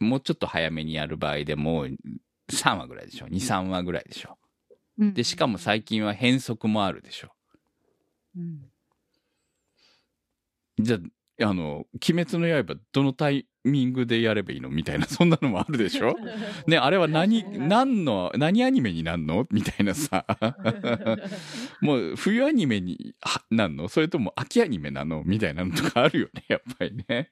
[0.00, 1.86] もうちょっと早めにやる場合でも
[2.50, 4.36] 3話ぐらいでしょ？2、3話ぐらいでしょ？
[4.98, 7.28] で、しかも最近は変則もあるでしょ？
[8.36, 8.70] うん、
[10.78, 10.98] じゃ
[11.42, 14.68] あ、あの、鬼滅の刃、どのタイミングでやればいいの？
[14.68, 16.16] みたいな、 そんなのもあるでしょ？
[16.66, 19.46] ね、あれは何、何の、何アニメになんの？
[19.50, 20.24] みたいなさ。
[21.80, 23.14] もう、冬アニメに
[23.50, 23.88] なんの？
[23.88, 25.22] それとも秋アニメなの？
[25.24, 27.30] みたいなのとかあるよね、やっぱりね。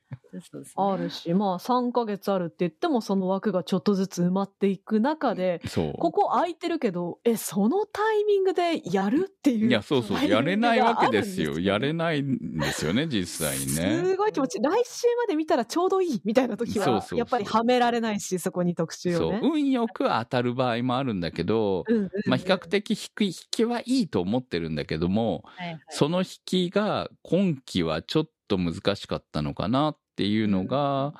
[0.76, 5.62] あるし、まあ3ヶ月あるって言ってもその枠がちょっとずつ埋まっていく中で、
[5.98, 9.68] ここ空いてるけど、え、そのタイミングでやるっていう。
[9.68, 11.58] いや、そうそう、やれないわけですよ。
[11.58, 14.02] やれないんですよね、実際にね。
[14.04, 14.58] すごい気持ち。
[14.60, 19.38] 来週まで見たらちょうどいいみたいな時は、やっぱりはめられないし、そこに特集をね。
[19.40, 31.14] そう、運よく当たる場合もあるんだけど、うんうんうん、まあ比較的低い引きはいいと思ってるんだけども、はいはい、その引きが今期はちょっと難しかったのかなっていうのが、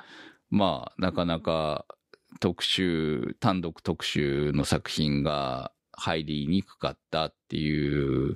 [0.50, 1.86] まあ、なかなか
[2.40, 8.34] 特集、単独特集の作品が入りにくかったっていう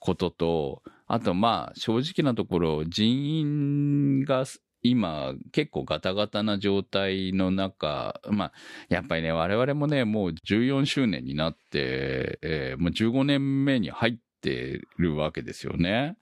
[0.00, 4.46] ことと、あとまあ正直なところ人員が
[4.82, 8.52] 今結構ガタガタな状態の中、まあ
[8.88, 16.16] やっぱりね我々もねもう14周年になって、えー、もう15年目に入ってるわけですよね。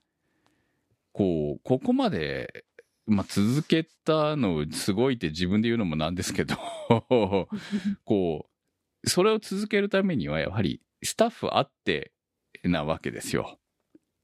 [1.13, 2.63] こう、ここまで
[3.11, 6.55] まあ、続けたのすごいって自分で言うのもなんですけど
[8.05, 8.47] こ
[9.03, 12.13] う、それを続けるためにはやはりスタッフあって
[12.63, 13.59] なわけですよ。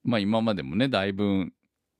[0.03, 1.51] まあ今までもね、だいぶ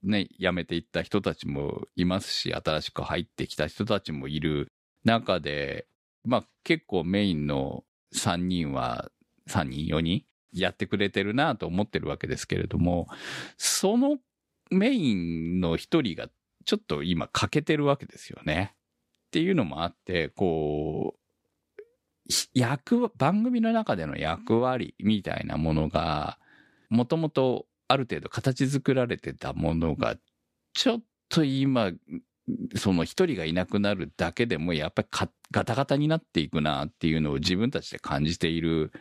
[0.03, 4.71] ね、辞めていった人たちもいますし、新しく入ってきた人たちもいる
[5.03, 5.87] 中で、
[6.23, 7.83] まあ結構メインの
[8.15, 9.09] 3人は、
[9.49, 13.07] 3人、4人やってくれてるなと思ってるわけですけれども、
[13.57, 14.17] その
[14.69, 16.29] メインの一人が
[16.65, 18.73] ちょっと今欠けてるわけですよね。
[19.27, 21.21] っていうのもあって、こう、
[22.53, 26.39] 役、番組の中での役割みたいなものが、
[26.89, 30.17] もともとある程度形作られてたものが、
[30.73, 31.91] ちょっと今、
[32.75, 35.07] その一人がいなくなるだけでも、やっぱり
[35.51, 38.91] ガタガタになっていくなっていうのを自分たちで感じている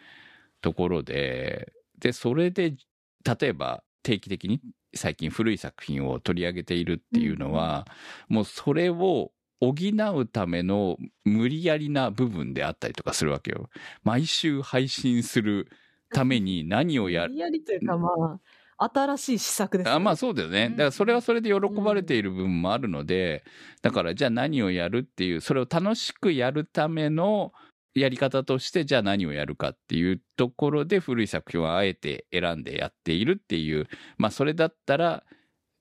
[0.60, 2.76] ところで、で、それで、
[3.24, 4.60] 例えば定期的に
[4.94, 7.86] 最近古い作品を取り上げているっていうのは、
[8.28, 9.74] もうそれを補
[10.16, 13.68] うための無理やりな部分であったりとかするわけよ。
[14.02, 15.68] 毎週配信する
[16.12, 17.30] ために何をやる。
[17.30, 18.40] 無理やりというかまあ、
[18.78, 20.70] 新しい施策です、ね、あまあそうだよね。
[20.70, 23.44] だからそれはそれで喜ばれている部分もあるので、
[23.82, 27.52] だからじゃあ何をやるっていう、それを楽しくやるための
[27.94, 35.24] やり方としてじゃあ何をやるかっていうところで古い作品をあえて選んでやっているっていう、まあそれだったら、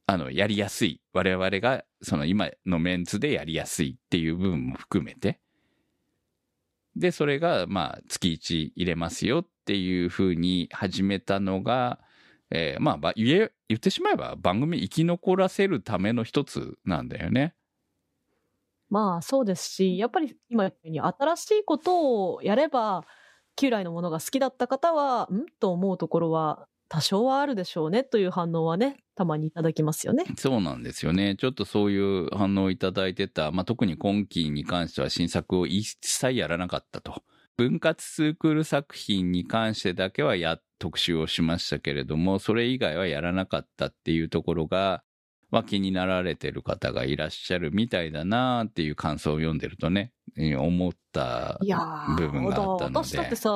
[0.07, 1.01] あの、やりやすい。
[1.13, 5.39] 我々がその今のメンツでやりやすいっていう部分も含めて。
[6.95, 11.99] で、それがまあ月1入れますよっていうふうに始めたのが、
[12.55, 17.53] えー、まあ言え、言ってしまえば番組生き残らせるための一つなんだよね。
[18.89, 23.03] まあそうですし、やっぱり今言ったように新しいことをやれば、
[23.57, 25.45] 旧来のものが好きだった方は、ん？
[25.59, 30.23] と思うところは多少はあるでしょうねという反応はね、たまにいただきますよね。
[30.37, 31.35] そうなんですよね。
[31.35, 37.23] ちょっとそういう反応をいただいてた、まあ、特に今期に関しては新作を一切やらなかったと。
[37.57, 45.03] 分割スークール作品に関してだけはや、特集をしましたけれども、それ以外はやらなかったっていうところが、
[45.51, 51.57] まあ、気になられてる方がいらっしゃるみたいだなっていう感想を読んでるとね、思った
[52.17, 53.07] 部分があったので。
[53.07, 53.49] 私だってさ、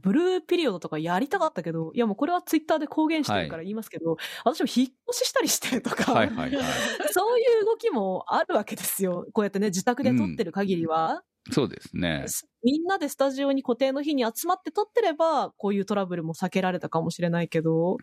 [0.00, 6.64] ブルーピリオドとかやりたかったけど、いやもうこれはツイッターで公言してるから言いますけど、はい、私も引っ越ししたりしてとか、はいはいはい、
[7.12, 9.26] そういう動きもあるわけですよ。
[9.32, 11.12] こうやってね、自宅で撮ってる限りは。
[11.12, 11.20] うん、
[11.52, 12.34] そうですね。
[12.62, 17.98] みんなでスタジオに固定の日に集まって撮ってれば、こういうトラブルも避けられたかもしれないけど、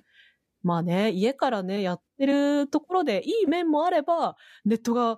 [0.63, 5.17] まあね、家からね、やってるところでいい面もあれば、ネットが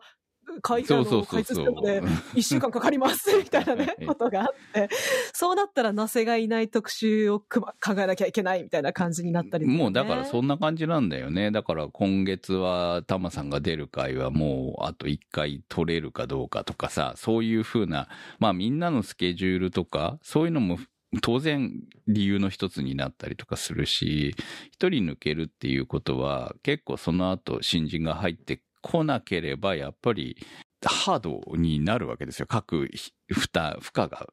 [0.62, 2.02] 開通するので
[2.34, 4.90] 1週間かかりますみたいなね、ことがあって、
[5.34, 7.66] そうなったらなせがいない特集を考
[7.98, 11.52] えなきゃいけないみたいな感じになったり、ね、もうだからそんな感じなんだよね。
[11.52, 18.08] だから今月はタマさんが出る回はもうあと1回取れるかどうかとかさ、そういうふうな、
[18.40, 20.80] まあみんなのスケジュールとか、そういうのも
[21.22, 21.72] 当然
[22.08, 24.36] 理由の一つになったりとかするし、
[24.72, 30.38] 一人抜けるっていうことは結構その後新人が入ってこなければやっぱり
[30.84, 32.46] ハードになるわけですよ。
[32.46, 32.88] 各
[33.28, 34.28] 負担、負荷が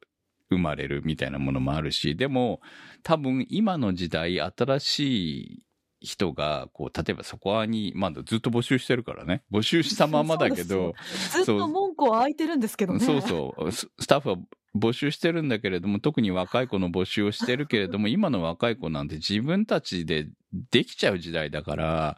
[0.51, 2.61] 生まれるみたいなものもあるし、でも
[3.01, 4.99] 多分今の時代新し
[5.41, 5.63] い
[6.01, 9.41] 人が、こう、例えばそこに、まだずっと募集してるからね。
[9.51, 10.93] 募集したままだけど。
[11.31, 12.99] ずっと門戸は開いてるんですけどね。
[12.99, 13.71] そうそう。
[13.71, 14.35] スタッフは
[14.75, 20.27] 募集してるんだけれども、特に若い子の募集をしてるけれども、今の若い子なんて自分たちで
[20.71, 22.17] できちゃう時代だから、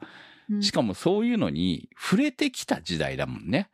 [0.61, 3.69] しかもそういうのに触れてきた時代だもんね。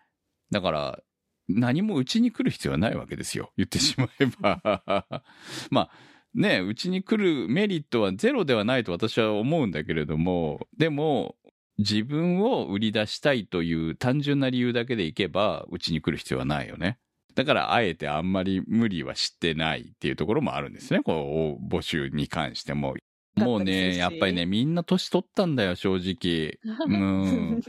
[0.52, 1.00] だから、
[1.48, 3.52] 何もうちに来る必要はないわけですよ。
[3.58, 5.04] 言ってしまえば。
[5.70, 5.92] まあ、
[6.34, 11.36] ね、うちに来るメリットはゼロではないと私は思うんだけれども、でも、
[11.78, 17.00] 自分を売り出したいという単純な理由だけでいけば、うちに来る必要はないよね。
[17.34, 21.02] だからあえてあんまり無理はしてないっていうところもあるんですね。
[21.02, 22.96] こう、募集に関しても。
[23.36, 26.60] もうね、やっぱりね、みんな年取ったんだよ、正直。
[26.88, 27.62] うん。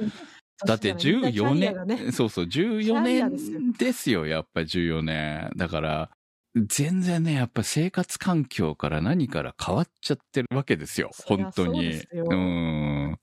[0.67, 5.51] だって14年、ね、そうそう、14年ですよ、やっぱり14年。
[5.57, 6.11] だから、
[6.55, 12.03] 全然ね、やっぱ生活環境から何から変わっちゃってるわけですよ、本当に。
[12.13, 13.19] うん。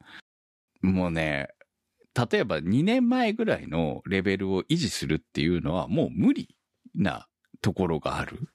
[0.82, 1.50] もうね、
[2.32, 6.56] 例えば2年前ぐらいのレベルを維持するっていうのはもう無理
[6.96, 7.28] な
[7.62, 8.50] ところがある。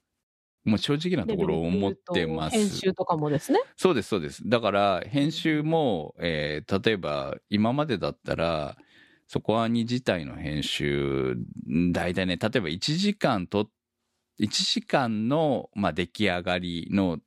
[0.64, 2.56] もう正直なところを思ってます。
[2.56, 3.60] 編集とかもですね。
[3.76, 4.48] そうです、そうです。
[4.48, 8.76] だから編集も、えー、例えば今までだったら、
[9.26, 11.36] そこはに自体の編集、
[11.92, 13.68] 大体ね、例えば1時間と、
[14.40, 17.18] 1時間の、まあ、出来上がりの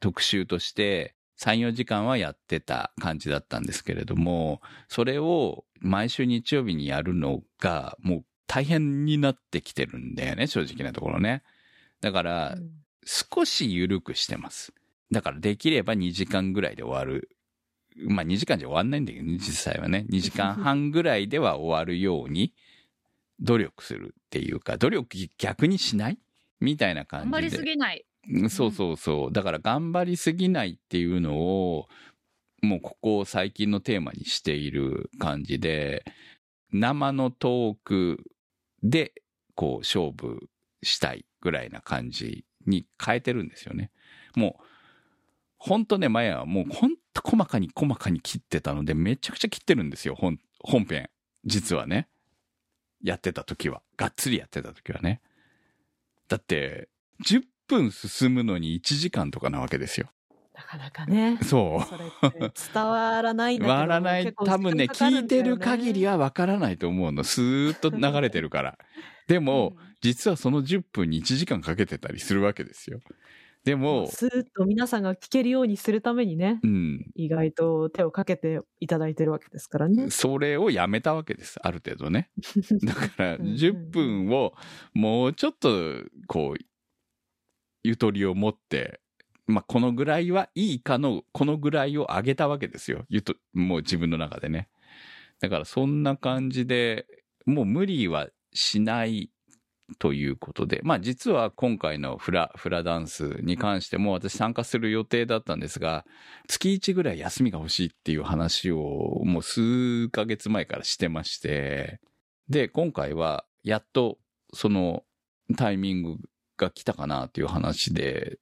[0.00, 11.42] 特集として、3、4時間はやってた感じだったんですけれども、それを毎週日曜日にやるのがもう大変になってきてるんだよね、正直なところね。
[12.02, 12.58] だから、
[13.04, 14.74] 少し緩くしてます。
[15.10, 17.30] だからできれば2時間ぐらいで終わる。
[17.96, 20.04] まあ2時間じゃ終わんないんだけど、実際はね。
[20.10, 22.52] 2時間半ぐらいでは終わるように
[23.40, 26.18] 努力するっていうか、努力逆にしない？
[26.60, 27.30] みたいな感じで。
[27.32, 28.04] 頑張りすぎない。
[28.48, 29.32] そうそうそう。
[29.32, 31.88] だから頑張りすぎないっていうのを、
[32.62, 36.04] もうここ最近のテーマにしている感じで、
[36.72, 38.24] 生のトーク
[38.82, 39.12] で、
[39.54, 40.48] こう、勝負
[40.82, 43.90] したいぐらいな感じに変えてるんですよね。
[44.34, 44.64] もう、
[45.58, 51.10] ほんとね、前はもうほんと細かに細かに切ってたので、めちゃくちゃ切ってるんですよ、本、本編。
[51.44, 52.08] 実はね。
[53.02, 53.82] やってた時は。
[53.96, 55.20] がっつりやってた時はね。
[56.28, 56.88] だって、
[57.26, 60.08] 10分進むのに1時間とかなわけですよ。
[60.54, 61.38] なかなかね。
[61.42, 61.84] そう。
[61.84, 61.96] そ
[62.38, 64.32] れ伝わらない わらない。
[64.32, 67.24] 多分ね、聞いてる限りはわからないと思うの。
[67.24, 68.78] スーッと流れてるから。
[69.26, 73.00] でも、うん、実はその10分に1時間かけてたりするわけですよ。
[73.64, 80.10] でも、スーッと皆さんが聞けるようにするためにね、うん、意外と手をかけていただいてるわけですからね。
[80.10, 82.30] それをやめたわけです、ある程度ね。
[82.82, 84.54] だから、10分を
[84.94, 86.64] もうちょっと、こう、
[87.84, 89.00] ゆとりを持って、
[89.46, 93.04] まあ、このぐらいはいいかの、このぐらいを上げたわけですよ。
[93.08, 94.68] ゆと、もう自分の中でね。
[95.40, 97.06] だからそんな感じで、
[97.46, 99.30] もう無理はしない
[99.98, 106.04] ということで、まあ実は今回のフラ、フラダンスに関しても私参加する予定だったんですが、
[106.48, 112.00] 月1ぐらい休みが欲しいっていう話をもう数ヶ月前からしてまして、
[112.48, 114.18] で、今回はやっと
[114.52, 115.04] その
[115.56, 116.16] タイミング
[116.56, 118.38] が来たかなという話で、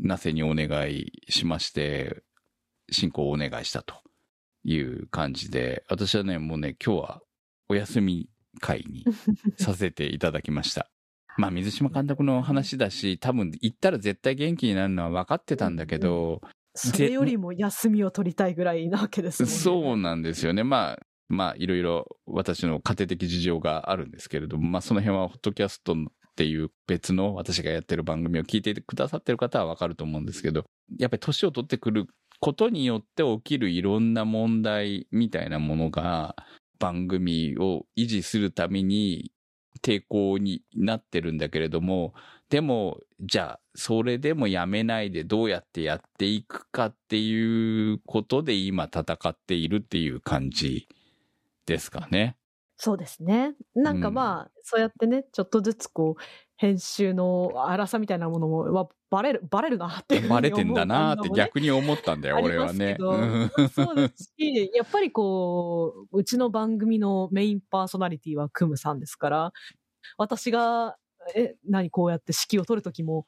[0.00, 2.22] なせにお願いしまして、
[2.90, 3.94] 進行をお願いしたと
[4.64, 7.20] いう感じで、私はね、もうね、今日は
[7.68, 8.28] お休み
[8.60, 9.04] 会に
[9.58, 10.88] させていただきました。
[11.36, 16.40] まあ、水島監督の話だし、多分行ったら絶対元気になるのは分かってたんだけど、
[16.74, 19.48] それよりも休みを取りたいぐらいなわけですね。
[19.50, 20.64] そうなんですよね。
[20.64, 20.98] まあ、
[21.28, 25.96] まあ、いろいろ私の家庭的事情があるんですけれども、まあ、その辺は、ホットキャストっ
[26.36, 30.64] ていう別の私がやってる番組を聞いてくださってる方はわかると思うんですけど、
[30.98, 32.08] やっぱり年を取ってくる
[32.40, 36.34] ことによって起きるいろんな問題みたいなものが、
[36.78, 39.32] 番組を維持するために
[39.82, 42.14] 抵抗になってるんだけれども、
[42.48, 50.88] でも、じゃあ、それでもやめないでどうやってやっていくかっていうことで今戦っているっていう感じ
[51.66, 52.36] ですかね。
[52.76, 53.54] そうですね。
[53.74, 56.22] なんかまあ、うん、そうやってね、ちょっとずつこう、
[56.64, 62.96] 編集の荒さみたいなものも、わ、バレる、バレるなってバレてんだなって逆に思ったんだよ、俺はね。
[62.98, 69.52] そうですし、やっぱりこう、うちの番組のメインパーソナリティはクムさんですから、
[70.16, 70.96] 私が、
[71.34, 73.26] え、何こうやって指揮を取るときも、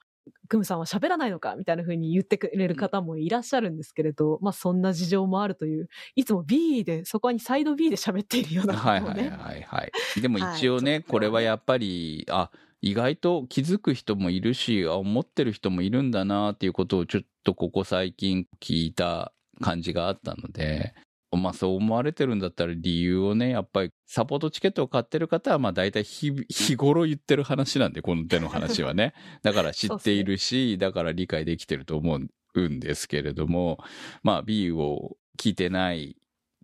[0.49, 9.83] クムさんは喋らないのかみたいな風に言ってくれる方もいらっしゃるんですけれど、まあそんな事情もあるという、いつも B で、そこにサイド B で喋っているような、ね、はいはいはいは
[10.15, 10.21] い。
[10.21, 12.49] でも一応ね、はい、これはやっぱり、あ、
[12.81, 20.93] 意外と気づく人もいるし、あ、思ってる人もいるんだなっていうことをちょっとここ最近聞いた感じがあったので、
[21.31, 29.13] まあそう思われてるんだったら理由をね、やっぱりサポートチケットを買ってる方はまあ大体日日頃言ってる話なんで、この手の話はね。
[29.43, 32.19] だから知っているし、だから理解できてると思
[32.53, 33.79] うんですけれども、
[34.23, 36.15] まあ B を聞いてない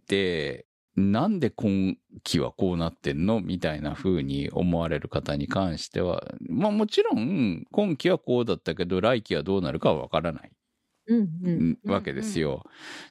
[0.08, 0.66] で、
[0.96, 10.52] なんで今期はこうなってんのみたいな風に思われる方に関しては、まあもちろん今期はこうだったけど来期はどうなるかはわからない。
[11.86, 12.64] わけですよ。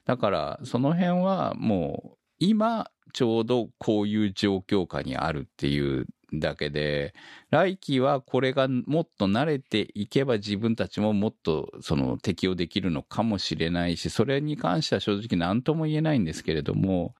[0.05, 7.13] だから、その辺はもう、今、ちょうどこういう状況下にあるっていうだけで、
[7.51, 17.13] 来期はこれがもっと慣れていけば自分たちももっとその適用できるのかもしれないし、それに関しては正直何とも言えないんですけれども、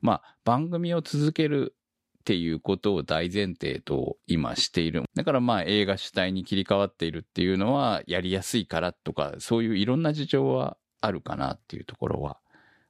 [0.00, 1.74] まあ番組を続ける
[2.20, 5.04] っていうことを大前提と今している。
[5.14, 12.38] だからまあ映画主体に切り替わっているっていうのはやりやすいからとか、そういういろんな事情はあるかなっていうところは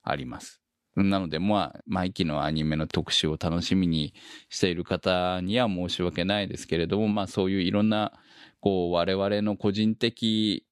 [0.03, 0.61] あります。
[0.97, 4.13] なのでまあ、毎期のアニメの特集を楽しみに
[4.49, 8.13] している方には申し訳ないですけれども、まあそういういろんな
[8.59, 10.67] こう我々の個人的、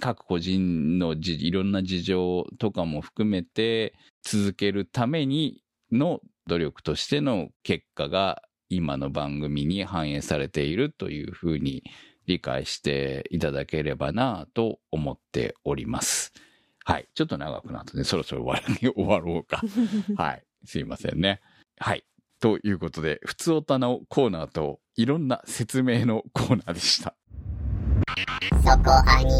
[0.00, 5.62] 各個人のいろんな事情とかも含めて続けるために
[5.92, 11.82] の努力としての結果が今の番組に反映されているというふうに
[12.26, 16.32] 理解していただければなと思っております。
[16.84, 17.08] はい。
[17.14, 18.04] ちょっと長くなったね。
[18.04, 19.60] そろそろ終わ 終わろうか。
[20.16, 20.44] はい。
[20.64, 21.40] すいませんね。
[21.78, 22.04] はい。
[22.40, 27.14] ということで、普通おたのコーナーといろんな説明のコーナーでした。
[28.62, 29.30] そこアニ。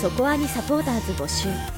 [0.00, 1.77] そこアニサポーターズ募集。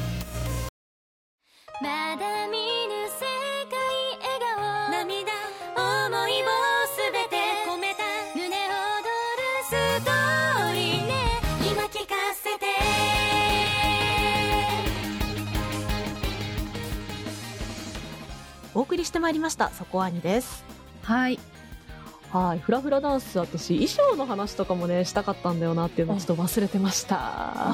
[18.91, 19.69] 送りしてまいりました。
[19.69, 20.65] そこアニです。
[21.03, 21.39] はい。
[22.29, 22.59] はい。
[22.59, 27.73] フラフラダンス私衣装の話とかもねしたかったんだよなっていうのをちょっと忘れてました。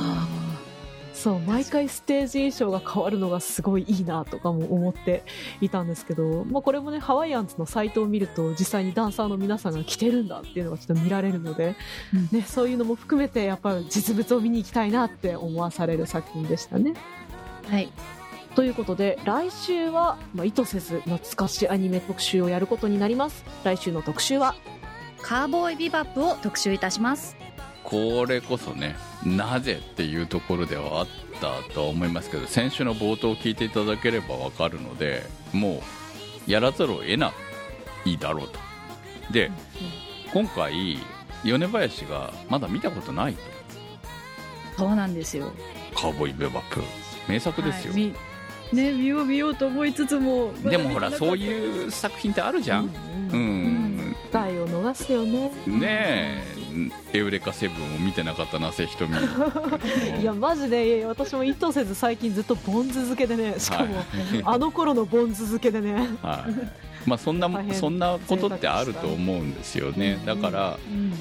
[1.16, 5.24] そう毎回ステージ衣装が変わるのがすごいいいなとかも思って
[5.60, 11.76] いたんですけど、まあ、これもねハワイアンズのサイトを見ると実際にダンサーの皆さんが着てるんだっていうのがちょっと見られるので、
[12.14, 16.94] うん、ね、そういうのも含めてやっぱり実物を見に行きたいなって思わされる作品でしたね。
[17.68, 17.92] はい
[18.58, 23.46] ということで来週は、まあ、意図せず懐かしアニメ特集をやることになります。
[23.64, 24.56] 来週の特集は
[25.22, 27.38] カーボーイビバップを特集いたします。
[27.84, 31.08] これこそねなぜっていうところではあっ
[31.40, 35.22] たとは思いますけど先週の冒頭を聞いていただければわかるので
[35.54, 35.84] も
[36.48, 37.34] うやらざるを得な
[38.06, 38.58] いだろうと。
[39.32, 39.52] で、
[40.34, 40.98] 今回
[41.44, 43.40] 米林がまだ見たことないと。
[44.78, 45.54] そうなんですよ。
[45.96, 46.82] カーボーイビバップ
[47.32, 48.37] 名作ですよ、はい
[48.74, 52.90] ね見よう見ようと思いつつもでもほらそういう作品ってあるじゃん。
[53.32, 55.52] うん、うん機会を逃すよね。
[55.66, 56.58] ねえ。
[57.14, 59.16] エウレカセブンを見てなかったな瀬ひとみ
[60.22, 64.06] いやマジで私も意図せず最近ずっとボンズ漬けでねしかも、はい、
[64.44, 70.78] あの頃のボンズ漬けでね、はいまあ、そんなそんなことってあると思うんですよね、だから、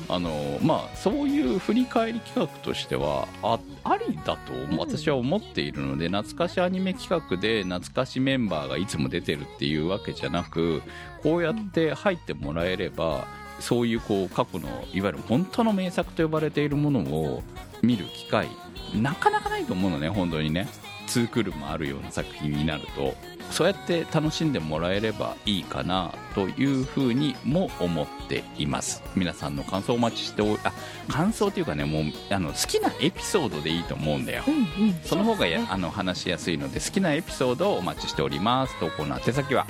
[0.08, 10.82] あのまあ、そういう振り返り企画としてはあありだと私は思っているので、懐かしアニメ企画で懐かしメンバーがいつも出てるっていうわけじゃなく
[11.22, 13.26] こうやって入ってもらえれば
[13.60, 17.42] そういうこう過去のいわゆる本当の名作と呼ばれているものを
[17.80, 18.48] 見る機会
[18.94, 20.68] なかなかないと思うのね本当にね。
[21.06, 23.14] 2クールもあるような作品になると
[23.50, 29.02] そうやって楽しんでもらえればいいかなというふうにも思っています。
[29.14, 30.72] 皆さんの感想をお待ちしておあ
[31.08, 38.78] 感想というかねもうあの好きなエピソードでいいと思うんだよ、うんうん、その方がや、ね、あの話しやすいので好きなエピソードをお待ちしております。
[38.80, 39.66] 投稿の宛先は？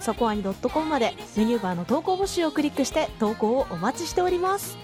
[0.00, 4.76] そこアニ .com までメニューバーの投稿募集をクリックして投稿をお待ちしております。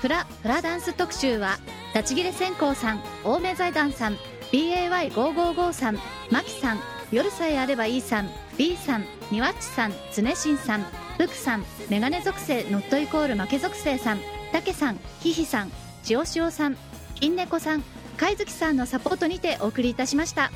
[0.00, 1.58] フラフラダンス特集は
[1.94, 4.16] 立ち切れ線香さん青梅財団さん
[4.52, 5.98] BAY555 さん
[6.30, 6.80] マキさん
[7.10, 10.84] 夜さえあればいいさん B さんニワッチさん常新さん
[11.16, 14.20] 福さんメガネ属性ノットイコール負け属性さん
[14.52, 15.72] たけさんひひさん
[16.02, 16.76] 千代潮さん
[17.14, 17.82] 金猫さん
[18.16, 20.50] 貝月さんのサポートにてお送りいたしました。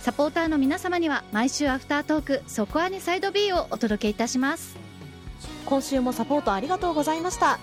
[0.00, 4.76] サポーターの皆様には毎週アフタートーク「そこアニサイド B」をお届けいたします。
[5.66, 7.58] 今週もサポートありがとうございました。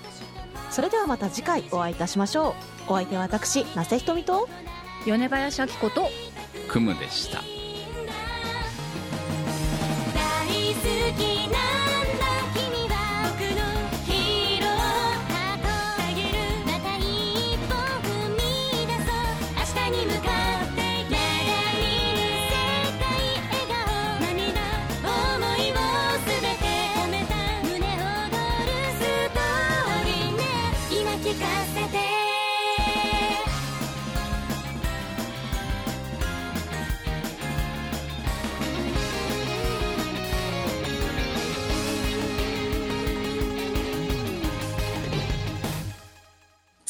[0.70, 2.56] それではまた次回お会いいたしましょ
[2.88, 2.92] う。
[2.92, 4.50] お相手は私那瀬ひとみと
[5.06, 6.10] 米林明子と
[6.70, 7.63] クムでした。